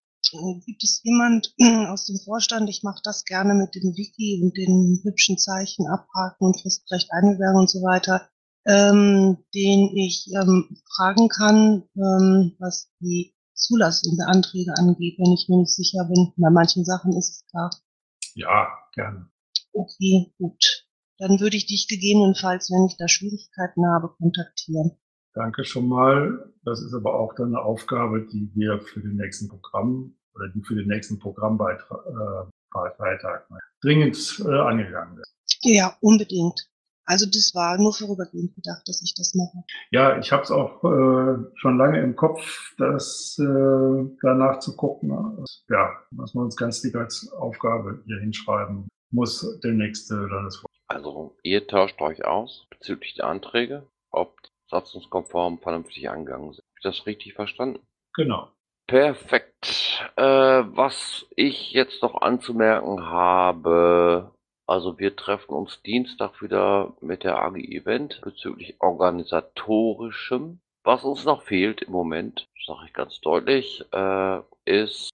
Gibt 0.65 0.83
es 0.83 1.01
jemand 1.03 1.53
aus 1.89 2.07
dem 2.07 2.17
Vorstand, 2.17 2.69
ich 2.69 2.83
mache 2.83 3.01
das 3.03 3.23
gerne 3.23 3.53
mit 3.53 3.75
dem 3.75 3.95
Wiki 3.95 4.41
und 4.43 4.57
den 4.57 4.99
hübschen 5.03 5.37
Zeichen 5.37 5.87
abhaken 5.87 6.47
und 6.47 6.59
Fristrecht 6.59 7.11
eingegangen 7.11 7.61
und 7.61 7.69
so 7.69 7.81
weiter 7.83 8.29
ähm, 8.65 9.37
den 9.53 9.95
ich 9.95 10.29
ähm, 10.33 10.77
fragen 10.95 11.29
kann, 11.29 11.83
ähm, 11.95 12.55
was 12.59 12.89
die 12.99 13.35
Zulassungsanträge 13.53 14.73
angeht, 14.77 15.17
wenn 15.19 15.33
ich 15.33 15.47
mir 15.49 15.57
nicht 15.57 15.75
sicher 15.75 16.05
bin. 16.05 16.33
Bei 16.37 16.49
manchen 16.49 16.85
Sachen 16.85 17.13
ist 17.13 17.29
es 17.29 17.45
klar. 17.49 17.69
Ja, 18.35 18.67
gerne. 18.93 19.29
Okay, 19.73 20.33
gut. 20.37 20.87
Dann 21.17 21.39
würde 21.39 21.57
ich 21.57 21.67
dich 21.67 21.87
gegebenenfalls, 21.87 22.71
wenn 22.71 22.87
ich 22.87 22.97
da 22.97 23.07
Schwierigkeiten 23.07 23.85
habe, 23.85 24.09
kontaktieren. 24.17 24.97
Danke 25.33 25.65
schon 25.65 25.87
mal. 25.87 26.53
Das 26.63 26.81
ist 26.81 26.93
aber 26.93 27.19
auch 27.19 27.33
dann 27.35 27.47
eine 27.47 27.61
Aufgabe, 27.63 28.27
die 28.27 28.51
wir 28.55 28.79
für 28.79 29.01
den 29.01 29.15
nächsten 29.15 29.47
Programm 29.47 30.15
oder 30.35 30.49
die 30.49 30.61
für 30.61 30.75
den 30.75 30.87
nächsten 30.87 31.19
Programmbeitrag 31.19 32.05
äh, 32.07 33.59
dringend 33.81 34.43
äh, 34.45 34.59
angegangen 34.59 35.17
wird. 35.17 35.27
Ja, 35.61 35.97
unbedingt. 36.01 36.67
Also 37.05 37.25
das 37.25 37.51
war 37.53 37.77
nur 37.77 37.93
vorübergehend 37.93 38.55
gedacht, 38.55 38.83
dass 38.87 39.01
ich 39.03 39.13
das 39.15 39.33
mache. 39.35 39.63
Ja, 39.91 40.17
ich 40.17 40.31
habe 40.31 40.43
es 40.43 40.51
auch 40.51 40.83
äh, 40.83 41.37
schon 41.55 41.77
lange 41.77 42.01
im 42.01 42.15
Kopf, 42.15 42.73
das 42.77 43.37
äh, 43.39 44.15
danach 44.21 44.59
zu 44.59 44.75
gucken. 44.75 45.09
Ja, 45.69 45.89
was 46.11 46.33
man 46.33 46.45
uns 46.45 46.55
ganz 46.55 46.81
dick 46.81 46.95
als 46.95 47.31
Aufgabe 47.33 48.01
hier 48.05 48.19
hinschreiben 48.19 48.87
muss, 49.11 49.59
der 49.61 49.73
nächste 49.73 50.15
Landesvorstand. 50.15 50.73
Also 50.87 51.35
ihr 51.43 51.67
tauscht 51.67 52.01
euch 52.01 52.25
aus 52.25 52.67
bezüglich 52.69 53.15
der 53.15 53.27
Anträge, 53.27 53.87
ob 54.11 54.37
satzungskonform 54.69 55.59
vernünftig 55.59 56.09
angegangen 56.09 56.53
sind. 56.53 56.63
Habe 56.63 56.77
ich 56.77 56.83
das 56.83 57.05
richtig 57.05 57.33
verstanden? 57.33 57.79
Genau. 58.15 58.49
Perfekt. 58.87 60.11
Äh, 60.17 60.23
was 60.23 61.25
ich 61.35 61.71
jetzt 61.71 62.01
noch 62.01 62.21
anzumerken 62.21 63.05
habe, 63.05 64.33
also 64.65 64.97
wir 64.99 65.15
treffen 65.15 65.53
uns 65.53 65.81
Dienstag 65.81 66.41
wieder 66.41 66.93
mit 67.01 67.23
der 67.23 67.37
AG 67.37 67.55
Event 67.57 68.21
bezüglich 68.21 68.75
organisatorischem. 68.79 70.59
Was 70.83 71.03
uns 71.03 71.25
noch 71.25 71.43
fehlt 71.43 71.81
im 71.83 71.91
Moment, 71.91 72.47
sage 72.65 72.87
ich 72.87 72.93
ganz 72.93 73.19
deutlich, 73.21 73.85
äh, 73.91 74.39
ist 74.65 75.09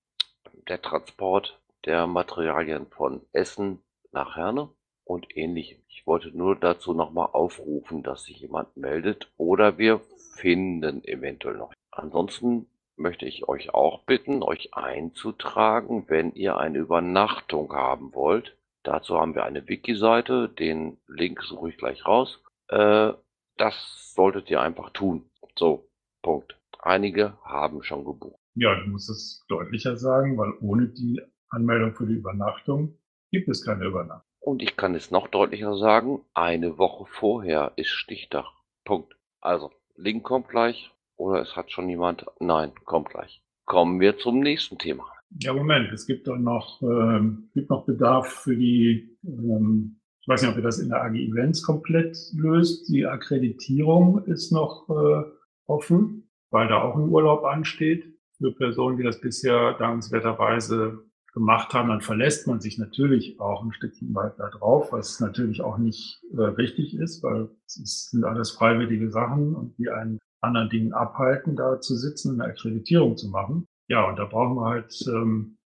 der 0.67 0.81
Transport 0.81 1.59
der 1.85 2.07
Materialien 2.07 2.87
von 2.87 3.21
Essen 3.33 3.81
nach 4.11 4.35
Herne 4.35 4.69
und 5.03 5.35
ähnlichem. 5.35 5.81
Ich 5.87 6.05
wollte 6.05 6.29
nur 6.29 6.55
dazu 6.55 6.93
nochmal 6.93 7.29
aufrufen, 7.33 8.03
dass 8.03 8.23
sich 8.23 8.39
jemand 8.39 8.77
meldet 8.77 9.31
oder 9.37 9.77
wir 9.77 10.01
finden 10.35 11.03
eventuell 11.03 11.57
noch. 11.57 11.73
Ansonsten 11.91 12.67
möchte 12.95 13.25
ich 13.25 13.47
euch 13.47 13.73
auch 13.73 14.03
bitten, 14.03 14.43
euch 14.43 14.73
einzutragen, 14.73 16.05
wenn 16.07 16.33
ihr 16.33 16.57
eine 16.57 16.79
Übernachtung 16.79 17.73
haben 17.73 18.13
wollt. 18.13 18.55
Dazu 18.89 19.19
haben 19.19 19.35
wir 19.35 19.43
eine 19.43 19.67
Wiki-Seite, 19.67 20.49
den 20.49 20.97
Link 21.07 21.43
suche 21.43 21.69
ich 21.69 21.77
gleich 21.77 22.07
raus. 22.07 22.41
Äh, 22.69 23.13
das 23.57 24.13
solltet 24.15 24.49
ihr 24.49 24.61
einfach 24.61 24.89
tun. 24.89 25.29
So, 25.55 25.87
Punkt. 26.23 26.57
Einige 26.79 27.37
haben 27.43 27.83
schon 27.83 28.03
gebucht. 28.03 28.39
Ja, 28.55 28.73
du 28.73 28.89
musst 28.89 29.11
es 29.11 29.45
deutlicher 29.47 29.95
sagen, 29.95 30.39
weil 30.39 30.53
ohne 30.59 30.87
die 30.87 31.21
Anmeldung 31.49 31.93
für 31.93 32.07
die 32.07 32.15
Übernachtung 32.15 32.97
gibt 33.29 33.47
es 33.47 33.63
keine 33.63 33.85
Übernachtung. 33.85 34.27
Und 34.39 34.63
ich 34.63 34.75
kann 34.75 34.95
es 34.95 35.11
noch 35.11 35.27
deutlicher 35.27 35.77
sagen, 35.77 36.25
eine 36.33 36.79
Woche 36.79 37.05
vorher 37.05 37.73
ist 37.75 37.89
Stichtag. 37.89 38.45
Punkt. 38.85 39.15
Also, 39.39 39.69
Link 39.97 40.23
kommt 40.23 40.49
gleich. 40.49 40.91
Oder 41.15 41.43
es 41.43 41.55
hat 41.55 41.71
schon 41.71 41.89
jemand? 41.89 42.25
Nein, 42.39 42.71
kommt 42.85 43.09
gleich. 43.09 43.43
Kommen 43.65 43.99
wir 43.99 44.17
zum 44.17 44.39
nächsten 44.39 44.79
Thema. 44.79 45.05
Ja, 45.37 45.53
Moment, 45.53 45.91
es 45.91 46.07
gibt 46.07 46.27
dann 46.27 46.43
noch, 46.43 46.81
ähm, 46.81 47.49
gibt 47.53 47.69
noch 47.69 47.85
Bedarf 47.85 48.27
für 48.27 48.55
die, 48.55 49.17
ähm, 49.23 49.99
ich 50.21 50.27
weiß 50.27 50.41
nicht, 50.41 50.51
ob 50.51 50.57
ihr 50.57 50.63
das 50.63 50.79
in 50.79 50.89
der 50.89 51.03
AG 51.03 51.15
Events 51.15 51.63
komplett 51.63 52.17
löst. 52.33 52.89
Die 52.89 53.05
Akkreditierung 53.05 54.23
ist 54.25 54.51
noch 54.51 54.89
äh, 54.89 55.23
offen, 55.67 56.29
weil 56.49 56.67
da 56.67 56.81
auch 56.81 56.95
ein 56.95 57.09
Urlaub 57.09 57.43
ansteht 57.43 58.05
für 58.37 58.51
Personen, 58.53 58.97
die 58.97 59.03
das 59.03 59.21
bisher 59.21 59.73
dankenswerterweise 59.73 61.03
gemacht 61.33 61.73
haben. 61.73 61.89
Dann 61.89 62.01
verlässt 62.01 62.47
man 62.47 62.59
sich 62.59 62.79
natürlich 62.79 63.39
auch 63.39 63.63
ein 63.63 63.71
Stückchen 63.71 64.13
weiter 64.15 64.49
drauf, 64.49 64.91
was 64.91 65.19
natürlich 65.19 65.61
auch 65.61 65.77
nicht 65.77 66.21
äh, 66.33 66.41
richtig 66.41 66.95
ist, 66.95 67.21
weil 67.23 67.49
es 67.67 68.09
sind 68.09 68.23
alles 68.23 68.51
freiwillige 68.51 69.11
Sachen 69.11 69.55
und 69.55 69.77
die 69.77 69.89
einen 69.89 70.19
anderen 70.41 70.69
Dingen 70.69 70.93
abhalten, 70.93 71.55
da 71.55 71.79
zu 71.79 71.95
sitzen 71.95 72.31
und 72.31 72.41
eine 72.41 72.51
Akkreditierung 72.51 73.15
zu 73.15 73.29
machen. 73.29 73.67
Ja, 73.89 74.07
und 74.07 74.17
da 74.17 74.25
brauchen 74.25 74.55
wir 74.55 74.69
halt 74.69 74.93
ähm, 75.07 75.57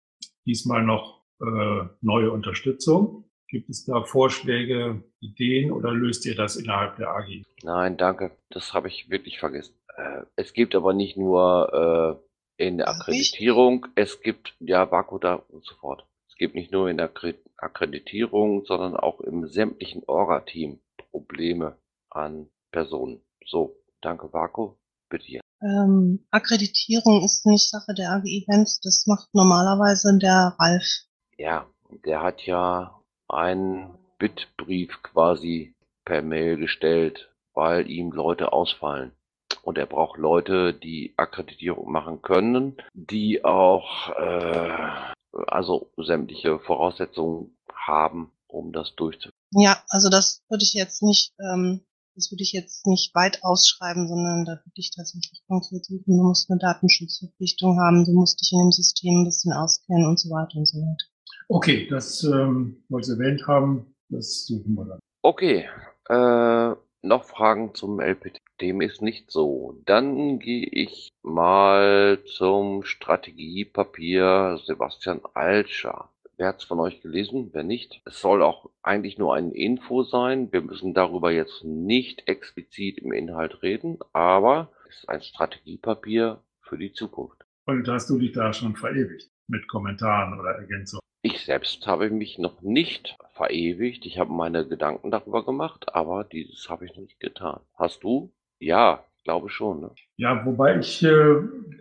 diesmal 0.45 0.83
noch 0.83 1.23
äh, 1.41 1.87
neue 2.01 2.31
Unterstützung. 2.31 3.29
Gibt 3.49 3.69
es 3.69 3.85
da 3.85 4.01
Vorschläge, 4.03 5.03
Ideen 5.19 5.71
oder 5.71 5.91
löst 5.91 6.25
ihr 6.25 6.35
das 6.35 6.55
innerhalb 6.55 6.95
der 6.95 7.09
AG? 7.09 7.43
Nein, 7.63 7.97
danke. 7.97 8.31
Das 8.49 8.73
habe 8.73 8.87
ich 8.87 9.09
wirklich 9.09 9.39
vergessen. 9.39 9.75
Äh, 9.95 10.23
es 10.35 10.53
gibt 10.53 10.73
aber 10.73 10.93
nicht 10.93 11.17
nur 11.17 12.19
äh, 12.57 12.65
in 12.65 12.77
der 12.77 12.87
Akkreditierung, 12.87 13.87
es 13.95 14.21
gibt, 14.21 14.55
ja, 14.59 14.85
Bakuda 14.85 15.43
und 15.49 15.65
so 15.65 15.75
fort. 15.75 16.05
Es 16.29 16.35
gibt 16.35 16.55
nicht 16.55 16.71
nur 16.71 16.89
in 16.89 16.97
der 16.97 17.11
Akkreditierung, 17.57 18.65
sondern 18.65 18.95
auch 18.95 19.21
im 19.21 19.47
sämtlichen 19.47 20.03
Orga-Team 20.07 20.79
Probleme 21.11 21.77
an 22.09 22.49
Personen. 22.71 23.21
So, 23.45 23.75
danke, 24.01 24.31
Vaku. 24.33 24.73
Bitte 25.09 25.25
hier. 25.25 25.42
Ähm, 25.63 26.25
Akkreditierung 26.29 27.23
ist 27.23 27.45
nicht 27.45 27.69
Sache 27.69 27.93
der 27.93 28.11
AG 28.11 28.25
Events, 28.25 28.81
das 28.81 29.07
macht 29.07 29.33
normalerweise 29.33 30.17
der 30.17 30.55
Ralf. 30.59 30.85
Ja, 31.37 31.67
der 32.05 32.21
hat 32.21 32.41
ja 32.41 32.99
einen 33.29 33.97
Bittbrief 34.19 35.01
quasi 35.03 35.73
per 36.05 36.21
Mail 36.21 36.57
gestellt, 36.57 37.29
weil 37.53 37.89
ihm 37.89 38.11
Leute 38.11 38.51
ausfallen. 38.51 39.13
Und 39.61 39.77
er 39.77 39.85
braucht 39.85 40.17
Leute, 40.17 40.73
die 40.73 41.13
Akkreditierung 41.15 41.89
machen 41.89 42.21
können, 42.21 42.75
die 42.93 43.45
auch 43.45 44.09
äh, 44.09 45.13
also 45.47 45.91
sämtliche 45.97 46.59
Voraussetzungen 46.59 47.57
haben, 47.73 48.31
um 48.47 48.73
das 48.73 48.95
durchzuführen. 48.95 49.33
Ja, 49.51 49.81
also 49.87 50.09
das 50.09 50.41
würde 50.49 50.63
ich 50.63 50.73
jetzt 50.73 51.03
nicht 51.03 51.31
ähm, 51.39 51.85
das 52.15 52.31
würde 52.31 52.43
ich 52.43 52.53
jetzt 52.53 52.85
nicht 52.85 53.13
weit 53.15 53.43
ausschreiben, 53.43 54.07
sondern 54.07 54.45
da 54.45 54.53
würde 54.53 54.75
ich 54.75 54.91
tatsächlich 54.95 55.41
konkret 55.47 55.85
suchen. 55.85 56.03
Du 56.05 56.23
musst 56.23 56.49
eine 56.49 56.59
Datenschutzverpflichtung 56.59 57.79
haben, 57.79 58.05
du 58.05 58.13
musst 58.13 58.41
dich 58.41 58.51
in 58.53 58.59
dem 58.59 58.71
System 58.71 59.21
ein 59.21 59.25
bisschen 59.25 59.53
auskennen 59.53 60.07
und 60.07 60.19
so 60.19 60.29
weiter 60.29 60.57
und 60.57 60.67
so 60.67 60.77
weiter. 60.77 61.05
Okay, 61.49 61.87
das 61.89 62.23
ähm, 62.23 62.83
wollte 62.89 63.11
ich 63.11 63.19
erwähnt 63.19 63.47
haben. 63.47 63.95
Das 64.09 64.45
suchen 64.45 64.75
wir 64.75 64.85
dann. 64.85 64.99
Okay, 65.21 65.67
äh, 66.09 66.75
noch 67.01 67.25
Fragen 67.25 67.73
zum 67.75 67.99
LPT? 67.99 68.37
Dem 68.61 68.81
ist 68.81 69.01
nicht 69.01 69.31
so. 69.31 69.81
Dann 69.85 70.39
gehe 70.39 70.65
ich 70.65 71.09
mal 71.21 72.19
zum 72.37 72.83
Strategiepapier 72.83 74.59
Sebastian 74.65 75.21
Alscher. 75.33 76.09
Wer 76.37 76.47
hat 76.47 76.59
es 76.59 76.63
von 76.63 76.79
euch 76.79 77.01
gelesen? 77.01 77.51
Wer 77.53 77.63
nicht? 77.63 78.01
Es 78.05 78.19
soll 78.19 78.41
auch 78.41 78.69
eigentlich 78.81 79.17
nur 79.17 79.35
ein 79.35 79.51
Info 79.51 80.03
sein. 80.03 80.51
Wir 80.51 80.61
müssen 80.61 80.93
darüber 80.93 81.31
jetzt 81.31 81.63
nicht 81.63 82.27
explizit 82.27 82.97
im 82.97 83.13
Inhalt 83.13 83.61
reden, 83.61 83.99
aber 84.13 84.71
es 84.89 84.97
ist 84.97 85.09
ein 85.09 85.21
Strategiepapier 85.21 86.41
für 86.61 86.77
die 86.77 86.91
Zukunft. 86.91 87.45
Und 87.65 87.87
hast 87.87 88.09
du 88.09 88.17
dich 88.17 88.31
da 88.31 88.51
schon 88.51 88.75
verewigt 88.75 89.29
mit 89.47 89.67
Kommentaren 89.67 90.39
oder 90.39 90.51
Ergänzungen? 90.55 91.01
Ich 91.21 91.45
selbst 91.45 91.85
habe 91.87 92.09
mich 92.09 92.39
noch 92.39 92.61
nicht 92.61 93.15
verewigt. 93.33 94.05
Ich 94.05 94.17
habe 94.17 94.33
meine 94.33 94.67
Gedanken 94.67 95.11
darüber 95.11 95.45
gemacht, 95.45 95.93
aber 95.95 96.23
dieses 96.23 96.69
habe 96.69 96.85
ich 96.85 96.95
noch 96.95 97.03
nicht 97.03 97.19
getan. 97.19 97.61
Hast 97.75 98.03
du? 98.03 98.33
Ja, 98.59 99.05
glaube 99.23 99.49
schon. 99.49 99.81
Ne? 99.81 99.91
Ja, 100.17 100.45
wobei 100.45 100.79
ich 100.79 101.03
äh, 101.03 101.35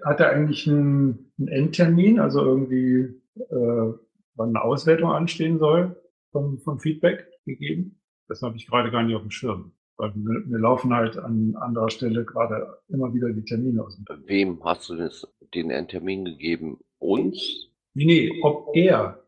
hatte 0.04 0.28
eigentlich 0.28 0.68
einen, 0.68 1.32
einen 1.38 1.48
Endtermin, 1.48 2.20
also 2.20 2.44
irgendwie 2.44 3.20
äh, 3.50 3.92
wann 4.34 4.50
eine 4.50 4.62
Auswertung 4.62 5.10
anstehen 5.10 5.58
soll 5.58 5.96
vom, 6.30 6.58
vom 6.60 6.78
Feedback 6.78 7.26
gegeben. 7.44 8.00
Das 8.28 8.42
habe 8.42 8.56
ich 8.56 8.66
gerade 8.66 8.90
gar 8.90 9.02
nicht 9.02 9.14
auf 9.14 9.22
dem 9.22 9.30
Schirm. 9.30 9.72
Weil 9.96 10.14
wir, 10.14 10.50
wir 10.50 10.58
laufen 10.58 10.94
halt 10.94 11.18
an 11.18 11.54
anderer 11.56 11.90
Stelle 11.90 12.24
gerade 12.24 12.78
immer 12.88 13.12
wieder 13.12 13.30
die 13.32 13.44
Termine 13.44 13.84
aus. 13.84 14.00
Wem 14.26 14.62
hast 14.64 14.88
du 14.88 14.96
das, 14.96 15.26
den 15.54 15.68
Termin 15.88 16.24
gegeben? 16.24 16.78
Uns? 16.98 17.68
Nee, 17.94 18.04
nee, 18.06 18.40
ob 18.42 18.74
er, 18.74 19.22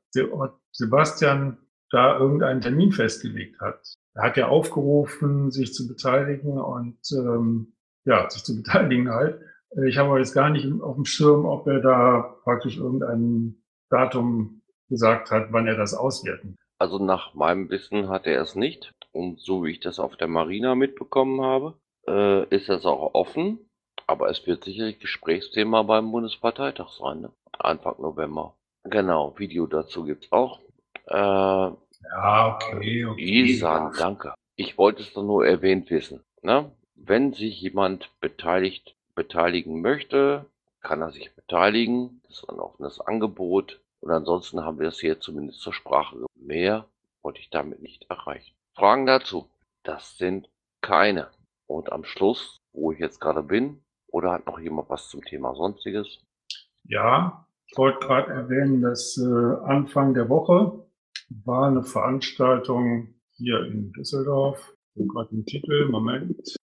Sebastian, 0.73 1.59
da 1.91 2.19
irgendeinen 2.19 2.61
Termin 2.61 2.91
festgelegt 2.91 3.61
hat. 3.61 3.81
Er 4.15 4.25
hat 4.25 4.37
ja 4.37 4.49
aufgerufen, 4.49 5.53
sich 5.53 5.73
zu 5.73 5.87
beteiligen 5.87 6.59
und 6.59 6.99
ähm, 7.13 7.75
ja, 8.05 8.29
sich 8.29 8.43
zu 8.43 8.57
beteiligen 8.57 9.11
halt. 9.11 9.41
Ich 9.87 9.97
habe 9.97 10.09
aber 10.09 10.19
jetzt 10.19 10.35
gar 10.35 10.51
nicht 10.51 10.67
auf 10.83 10.97
dem 10.97 11.05
Schirm, 11.05 11.45
ob 11.45 11.67
er 11.69 11.81
da 11.81 12.37
praktisch 12.43 12.79
irgendein 12.79 13.57
Datum 13.91 14.63
gesagt 14.95 15.31
hat, 15.31 15.49
wann 15.51 15.67
er 15.67 15.77
das 15.77 15.95
auswerten. 15.95 16.57
Also 16.79 16.99
nach 16.99 17.35
meinem 17.35 17.69
Wissen 17.71 18.09
hat 18.09 18.27
er 18.27 18.41
es 18.41 18.55
nicht. 18.55 18.93
Und 19.13 19.41
so 19.41 19.65
wie 19.65 19.73
ich 19.73 19.81
das 19.81 19.99
auf 19.99 20.17
der 20.17 20.29
Marina 20.29 20.75
mitbekommen 20.75 21.41
habe, 21.41 21.75
äh, 22.07 22.45
ist 22.55 22.69
das 22.69 22.85
auch 22.85 23.15
offen. 23.15 23.59
Aber 24.07 24.29
es 24.29 24.47
wird 24.47 24.65
sicherlich 24.65 24.99
Gesprächsthema 24.99 25.83
beim 25.83 26.11
Bundesparteitag 26.13 26.91
sein, 26.91 27.23
ne? 27.23 27.31
Anfang 27.53 27.95
November. 28.01 28.55
Genau, 28.85 29.35
Video 29.39 29.67
dazu 29.67 30.05
gibt's 30.05 30.31
auch. 30.31 30.61
Äh, 31.07 31.17
ja, 31.17 32.55
okay, 32.55 33.07
okay. 33.07 33.43
Isan, 33.45 33.93
danke. 33.99 34.35
Ich 34.57 34.77
wollte 34.79 35.03
es 35.03 35.13
doch 35.13 35.23
nur 35.23 35.47
erwähnt 35.47 35.91
wissen. 35.91 36.23
Ne? 36.43 36.71
Wenn 36.95 37.33
sich 37.33 37.61
jemand 37.61 38.11
beteiligt, 38.21 38.95
beteiligen 39.15 39.81
möchte, 39.81 40.47
kann 40.81 41.01
er 41.01 41.11
sich 41.11 41.35
beteiligen. 41.35 42.21
Das 42.27 42.39
ist 42.39 42.49
ein 42.49 42.61
offenes 42.61 43.01
Angebot. 43.01 43.81
Und 44.05 44.11
ansonsten 44.11 44.63
haben 44.63 44.81
wir 44.81 44.89
es 44.89 45.01
hier 45.01 45.19
zumindest 45.19 45.61
zur 45.61 45.73
Sprache. 45.73 46.27
Mehr 46.39 46.87
wollte 47.23 47.41
ich 47.41 47.49
damit 47.49 47.81
nicht 47.81 48.05
erreichen. 48.11 48.55
Fragen 48.75 49.07
dazu? 49.07 49.49
Das 49.83 50.19
sind 50.19 50.51
keine. 50.83 51.31
Und 51.67 51.91
am 51.91 52.05
Schluss, 52.05 52.59
wo 52.75 52.93
ich 52.93 52.99
jetzt 52.99 53.19
gerade 53.19 53.43
bin, 53.43 53.83
oder 54.09 54.33
hat 54.33 54.47
noch 54.47 54.59
jemand 54.59 54.91
was 54.91 55.09
zum 55.09 55.23
Thema 55.23 55.55
Sonstiges? 55.55 56.23
Ja, 56.83 57.47
ich 57.67 57.79
wollte 57.79 58.07
gerade 58.07 58.31
erwähnen, 58.31 58.83
dass 58.83 59.17
äh, 59.17 59.65
Anfang 59.65 60.13
der 60.13 60.29
Woche 60.29 60.87
war 61.43 61.69
eine 61.69 61.83
Veranstaltung 61.83 63.15
hier 63.31 63.65
in 63.65 63.91
Düsseldorf. 63.93 64.77
Gerade 64.97 65.31
den 65.31 65.47
Titel, 65.47 65.89
Moment. 65.89 66.57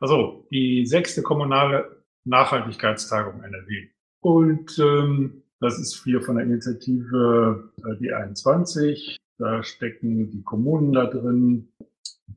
Also, 0.00 0.48
die 0.50 0.84
sechste 0.86 1.22
kommunale 1.22 2.04
Nachhaltigkeitstagung 2.24 3.44
NRW. 3.44 3.90
Und 4.22 4.76
ähm, 4.80 5.39
das 5.60 5.78
ist 5.78 6.02
hier 6.04 6.22
von 6.22 6.36
der 6.36 6.44
Initiative 6.44 7.70
äh, 7.78 7.96
die 7.98 8.12
21. 8.12 9.16
Da 9.38 9.62
stecken 9.62 10.30
die 10.30 10.42
Kommunen 10.42 10.92
da 10.92 11.06
drin 11.06 11.72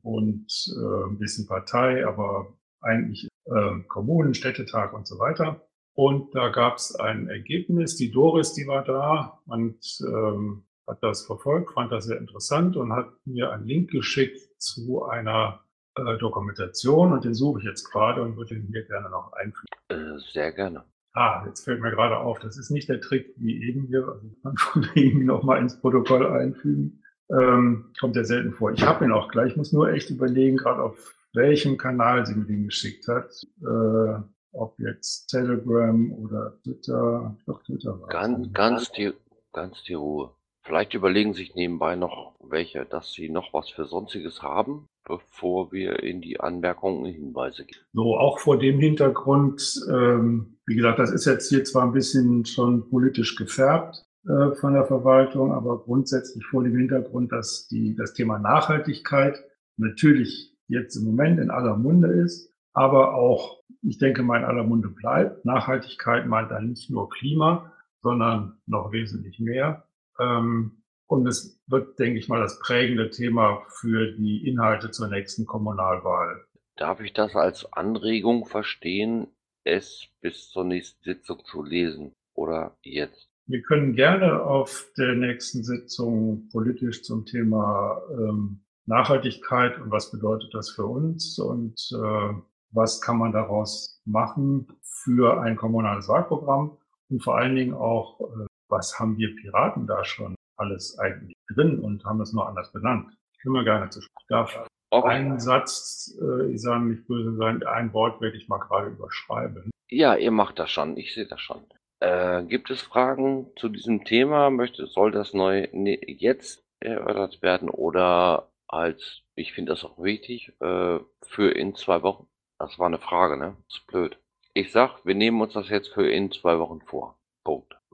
und 0.02 0.46
äh, 0.76 1.08
ein 1.08 1.18
bisschen 1.18 1.46
Partei, 1.46 2.06
aber 2.06 2.54
eigentlich 2.80 3.28
äh, 3.46 3.80
Kommunen, 3.88 4.34
Städtetag 4.34 4.92
und 4.92 5.06
so 5.06 5.18
weiter. 5.18 5.66
Und 5.94 6.34
da 6.34 6.48
gab 6.48 6.76
es 6.76 6.94
ein 6.96 7.28
Ergebnis. 7.28 7.96
Die 7.96 8.10
Doris, 8.10 8.52
die 8.52 8.66
war 8.66 8.84
da 8.84 9.40
und 9.46 9.78
ähm, 10.06 10.64
hat 10.86 11.02
das 11.02 11.24
verfolgt, 11.24 11.72
fand 11.72 11.92
das 11.92 12.04
sehr 12.04 12.18
interessant 12.18 12.76
und 12.76 12.92
hat 12.92 13.10
mir 13.24 13.50
einen 13.52 13.66
Link 13.66 13.90
geschickt 13.90 14.40
zu 14.58 15.04
einer 15.04 15.60
äh, 15.96 16.18
Dokumentation 16.18 17.12
und 17.12 17.24
den 17.24 17.34
suche 17.34 17.60
ich 17.60 17.64
jetzt 17.64 17.84
gerade 17.90 18.22
und 18.22 18.36
würde 18.36 18.56
den 18.56 18.66
hier 18.66 18.84
gerne 18.84 19.08
noch 19.08 19.32
einfügen. 19.32 19.66
Äh, 19.88 20.18
sehr 20.32 20.52
gerne. 20.52 20.84
Ah, 21.14 21.44
jetzt 21.46 21.64
fällt 21.64 21.80
mir 21.80 21.92
gerade 21.92 22.18
auf, 22.18 22.40
das 22.40 22.58
ist 22.58 22.70
nicht 22.70 22.88
der 22.88 23.00
Trick 23.00 23.34
wie 23.36 23.62
eben 23.62 23.86
hier, 23.86 24.06
also 24.06 24.28
kann 24.42 24.56
von 24.56 24.88
irgendwie 24.94 25.24
nochmal 25.24 25.60
ins 25.60 25.80
Protokoll 25.80 26.26
einfügen. 26.26 27.02
Ähm, 27.30 27.92
kommt 27.98 28.16
ja 28.16 28.24
selten 28.24 28.52
vor. 28.52 28.72
Ich 28.72 28.82
habe 28.82 29.04
ihn 29.04 29.12
auch 29.12 29.30
gleich, 29.30 29.52
ich 29.52 29.56
muss 29.56 29.72
nur 29.72 29.90
echt 29.90 30.10
überlegen, 30.10 30.56
gerade 30.56 30.82
auf 30.82 31.14
welchem 31.32 31.78
Kanal 31.78 32.26
sie 32.26 32.34
mir 32.34 32.44
den 32.44 32.64
geschickt 32.64 33.06
hat. 33.08 33.30
Äh, 33.62 34.22
ob 34.52 34.78
jetzt 34.78 35.28
Telegram 35.28 36.12
oder 36.12 36.60
Twitter, 36.62 37.36
doch 37.46 37.62
Twitter 37.64 38.00
war 38.00 38.08
Ganz, 38.08 38.52
ganz, 38.52 38.92
die, 38.92 39.12
ganz 39.52 39.82
die 39.84 39.94
Ruhe. 39.94 40.30
Vielleicht 40.64 40.94
überlegen 40.94 41.34
sich 41.34 41.54
nebenbei 41.54 41.94
noch 41.94 42.36
welche, 42.42 42.86
dass 42.86 43.12
sie 43.12 43.28
noch 43.28 43.52
was 43.52 43.68
für 43.68 43.84
Sonstiges 43.84 44.42
haben, 44.42 44.86
bevor 45.04 45.72
wir 45.72 46.02
in 46.02 46.22
die 46.22 46.40
Anmerkungen 46.40 47.04
und 47.04 47.12
Hinweise 47.12 47.66
gehen. 47.66 47.82
So, 47.92 48.16
auch 48.16 48.38
vor 48.38 48.58
dem 48.58 48.78
Hintergrund, 48.78 49.78
ähm, 49.90 50.56
wie 50.66 50.74
gesagt, 50.74 50.98
das 50.98 51.10
ist 51.10 51.26
jetzt 51.26 51.50
hier 51.50 51.64
zwar 51.64 51.84
ein 51.84 51.92
bisschen 51.92 52.46
schon 52.46 52.88
politisch 52.88 53.36
gefärbt 53.36 54.06
äh, 54.26 54.54
von 54.54 54.72
der 54.72 54.86
Verwaltung, 54.86 55.52
aber 55.52 55.82
grundsätzlich 55.82 56.46
vor 56.46 56.64
dem 56.64 56.76
Hintergrund, 56.76 57.30
dass 57.30 57.68
die, 57.68 57.94
das 57.94 58.14
Thema 58.14 58.38
Nachhaltigkeit 58.38 59.44
natürlich 59.76 60.56
jetzt 60.68 60.96
im 60.96 61.04
Moment 61.04 61.40
in 61.40 61.50
aller 61.50 61.76
Munde 61.76 62.08
ist, 62.08 62.50
aber 62.72 63.14
auch, 63.14 63.60
ich 63.82 63.98
denke 63.98 64.22
mal, 64.22 64.38
in 64.38 64.44
aller 64.44 64.64
Munde 64.64 64.88
bleibt. 64.88 65.44
Nachhaltigkeit 65.44 66.26
meint 66.26 66.50
dann 66.50 66.70
nicht 66.70 66.88
nur 66.88 67.10
Klima, 67.10 67.70
sondern 68.00 68.56
noch 68.66 68.92
wesentlich 68.92 69.40
mehr. 69.40 69.84
Ähm, 70.18 70.82
und 71.06 71.26
es 71.26 71.62
wird, 71.66 71.98
denke 71.98 72.18
ich 72.18 72.28
mal, 72.28 72.40
das 72.40 72.58
prägende 72.60 73.10
Thema 73.10 73.62
für 73.68 74.12
die 74.12 74.48
Inhalte 74.48 74.90
zur 74.90 75.08
nächsten 75.08 75.46
Kommunalwahl. 75.46 76.44
Darf 76.76 77.00
ich 77.00 77.12
das 77.12 77.34
als 77.36 77.72
Anregung 77.72 78.46
verstehen, 78.46 79.28
es 79.64 80.08
bis 80.20 80.48
zur 80.48 80.64
nächsten 80.64 81.02
Sitzung 81.04 81.44
zu 81.44 81.62
lesen 81.62 82.14
oder 82.34 82.76
jetzt? 82.82 83.28
Wir 83.46 83.62
können 83.62 83.94
gerne 83.94 84.42
auf 84.42 84.90
der 84.96 85.14
nächsten 85.14 85.64
Sitzung 85.64 86.48
politisch 86.50 87.02
zum 87.02 87.26
Thema 87.26 88.00
ähm, 88.10 88.64
Nachhaltigkeit 88.86 89.78
und 89.80 89.90
was 89.90 90.10
bedeutet 90.10 90.52
das 90.54 90.70
für 90.70 90.86
uns 90.86 91.38
und 91.38 91.74
äh, 91.92 92.34
was 92.70 93.00
kann 93.00 93.18
man 93.18 93.32
daraus 93.32 94.00
machen 94.04 94.66
für 94.82 95.40
ein 95.40 95.56
kommunales 95.56 96.08
Wahlprogramm 96.08 96.78
und 97.10 97.22
vor 97.22 97.36
allen 97.36 97.54
Dingen 97.54 97.74
auch, 97.74 98.20
äh, 98.20 98.46
was 98.74 98.98
haben 98.98 99.16
wir 99.16 99.34
Piraten 99.36 99.86
da 99.86 100.04
schon 100.04 100.34
alles 100.56 100.98
eigentlich 100.98 101.34
drin 101.48 101.78
und 101.78 102.04
haben 102.04 102.20
es 102.20 102.32
nur 102.32 102.46
anders 102.46 102.72
benannt. 102.72 103.14
Ich 103.38 103.44
will 103.44 103.52
mal 103.52 103.64
gerne 103.64 103.88
zu 103.88 104.00
sprechen. 104.02 104.26
Darf 104.28 104.66
Okay. 104.90 105.08
einen 105.08 105.40
Satz, 105.40 106.16
äh, 106.22 106.52
ich 106.52 106.62
sage 106.62 106.84
nicht 106.84 107.08
böse 107.08 107.34
sein, 107.34 107.64
ein 107.64 107.92
Wort 107.92 108.20
werde 108.20 108.36
ich 108.36 108.48
mal 108.48 108.58
gerade 108.58 108.90
überschreiben. 108.90 109.70
Ja, 109.90 110.14
ihr 110.14 110.30
macht 110.30 110.60
das 110.60 110.70
schon, 110.70 110.96
ich 110.96 111.12
sehe 111.14 111.26
das 111.26 111.40
schon. 111.40 111.64
Äh, 111.98 112.44
gibt 112.44 112.70
es 112.70 112.80
Fragen 112.80 113.50
zu 113.56 113.68
diesem 113.68 114.04
Thema? 114.04 114.50
Möchte, 114.50 114.86
soll 114.86 115.10
das 115.10 115.34
neu 115.34 115.66
ne, 115.72 115.98
jetzt 116.06 116.62
erörtert 116.78 117.42
werden 117.42 117.68
oder 117.70 118.52
als, 118.68 119.22
ich 119.34 119.52
finde 119.52 119.72
das 119.72 119.84
auch 119.84 120.00
wichtig, 120.00 120.52
äh, 120.60 121.00
für 121.22 121.50
in 121.50 121.74
zwei 121.74 122.02
Wochen? 122.02 122.28
Das 122.60 122.78
war 122.78 122.86
eine 122.86 122.98
Frage, 123.00 123.36
ne? 123.36 123.56
Das 123.66 123.78
ist 123.78 123.86
blöd. 123.88 124.16
Ich 124.52 124.70
sag, 124.70 125.04
wir 125.04 125.16
nehmen 125.16 125.40
uns 125.40 125.54
das 125.54 125.70
jetzt 125.70 125.88
für 125.88 126.08
in 126.08 126.30
zwei 126.30 126.60
Wochen 126.60 126.80
vor. 126.82 127.18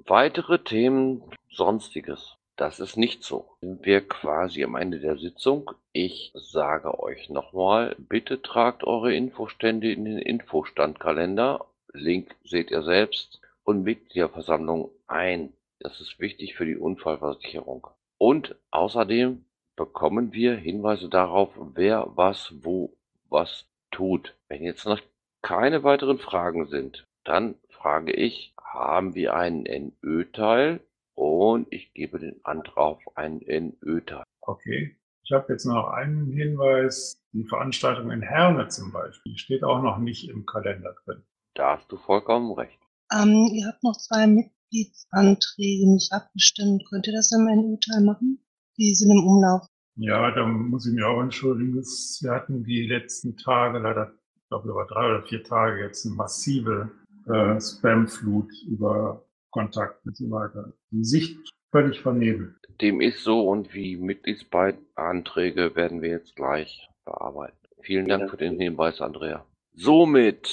Weitere 0.07 0.59
Themen, 0.59 1.23
sonstiges. 1.51 2.37
Das 2.57 2.81
ist 2.81 2.97
nicht 2.97 3.23
so. 3.23 3.51
Sind 3.61 3.85
wir 3.85 4.07
quasi 4.07 4.65
am 4.65 4.75
Ende 4.75 4.99
der 4.99 5.19
Sitzung. 5.19 5.71
Ich 5.93 6.33
sage 6.35 7.01
euch 7.01 7.31
nochmal, 7.31 7.95
bitte 7.99 8.43
tragt 8.43 8.83
eure 8.85 9.15
Infostände 9.15 9.93
in 9.93 10.05
den 10.05 10.19
Infostandkalender. 10.19 11.67
Link 11.93 12.35
seht 12.45 12.71
ihr 12.71 12.83
selbst. 12.83 13.41
Und 13.63 13.85
Mitgliederversammlung 13.85 14.91
ein. 15.07 15.53
Das 15.79 16.01
ist 16.01 16.19
wichtig 16.19 16.57
für 16.57 16.67
die 16.67 16.77
Unfallversicherung. 16.77 17.87
Und 18.19 18.57
außerdem 18.71 19.45
bekommen 19.77 20.33
wir 20.33 20.57
Hinweise 20.57 21.09
darauf, 21.09 21.51
wer 21.57 22.11
was 22.17 22.53
wo 22.65 22.97
was 23.29 23.67
tut. 23.91 24.35
Wenn 24.49 24.65
jetzt 24.65 24.87
noch 24.87 25.01
keine 25.41 25.85
weiteren 25.85 26.19
Fragen 26.19 26.67
sind, 26.67 27.07
dann 27.25 27.55
frage 27.81 28.13
ich, 28.13 28.55
haben 28.63 29.15
wir 29.15 29.35
einen 29.35 29.93
NÖ-Teil? 30.03 30.81
Und 31.15 31.67
ich 31.71 31.93
gebe 31.93 32.19
den 32.19 32.45
Antrag 32.45 32.77
auf 32.77 33.17
einen 33.17 33.41
NÖ-Teil. 33.41 34.25
Okay. 34.41 34.97
Ich 35.23 35.33
habe 35.33 35.53
jetzt 35.53 35.65
noch 35.65 35.89
einen 35.89 36.33
Hinweis. 36.33 37.21
Die 37.33 37.45
Veranstaltung 37.45 38.11
in 38.11 38.23
Herne 38.23 38.69
zum 38.69 38.91
Beispiel 38.91 39.37
steht 39.37 39.63
auch 39.63 39.83
noch 39.83 39.99
nicht 39.99 40.29
im 40.29 40.45
Kalender 40.47 40.95
drin. 41.05 41.23
Da 41.55 41.77
hast 41.77 41.93
du 41.93 41.97
vollkommen 41.97 42.53
recht. 42.53 42.79
Ähm, 43.13 43.49
ihr 43.53 43.67
habt 43.67 43.83
noch 43.83 43.97
zwei 43.97 44.27
Mitgliedsanträge 44.27 45.93
nicht 45.93 46.13
abgestimmt. 46.13 46.85
Könnt 46.89 47.07
ihr 47.07 47.13
das 47.13 47.33
im 47.33 47.45
NU-Teil 47.45 48.03
machen? 48.03 48.43
Die 48.77 48.95
sind 48.95 49.11
im 49.11 49.25
Umlauf. 49.25 49.67
Ja, 49.97 50.31
da 50.31 50.47
muss 50.47 50.87
ich 50.87 50.95
mich 50.95 51.05
auch 51.05 51.21
entschuldigen. 51.21 51.75
Wir 51.75 52.31
hatten 52.31 52.65
die 52.65 52.87
letzten 52.87 53.37
Tage 53.37 53.79
leider, 53.79 54.13
ich 54.37 54.49
glaube 54.49 54.69
über 54.69 54.87
drei 54.87 55.07
oder 55.07 55.23
vier 55.23 55.45
Tage 55.45 55.83
jetzt 55.83 56.07
eine 56.07 56.15
massive 56.15 56.91
äh, 57.27 57.61
Spamflut 57.61 58.51
über 58.69 59.25
Kontakt 59.51 60.05
und 60.07 60.17
so 60.17 60.31
weiter. 60.31 60.73
Die 60.91 61.05
Sicht 61.05 61.39
völlig 61.71 62.01
vernebelt. 62.01 62.55
Dem 62.81 63.01
ist 63.01 63.23
so 63.25 63.49
und 63.49 63.75
die 63.75 63.97
Mitgliedsbeiträge 63.97 65.75
werden 65.77 66.03
wir 66.03 66.11
jetzt 66.11 66.37
gleich 66.37 66.89
bearbeiten. 67.05 67.57
Vielen 67.83 68.09
Dank 68.09 68.31
für 68.31 68.37
den 68.37 68.59
Hinweis, 68.59 69.01
Andrea. 69.01 69.45
Somit 69.75 70.51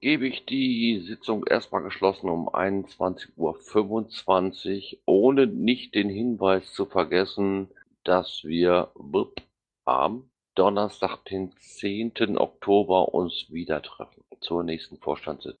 gebe 0.00 0.26
ich 0.26 0.44
die 0.46 1.00
Sitzung 1.06 1.46
erstmal 1.46 1.82
geschlossen 1.82 2.28
um 2.28 2.48
21.25 2.48 3.36
Uhr, 3.36 4.98
ohne 5.06 5.46
nicht 5.46 5.94
den 5.94 6.08
Hinweis 6.08 6.72
zu 6.72 6.86
vergessen, 6.86 7.68
dass 8.04 8.42
wir 8.44 8.90
am 9.84 10.30
Donnerstag, 10.54 11.24
den 11.26 11.52
10. 11.56 12.36
Oktober 12.36 13.14
uns 13.14 13.46
wieder 13.50 13.80
treffen 13.80 14.24
zur 14.40 14.64
nächsten 14.64 14.98
Vorstandssitzung. 14.98 15.60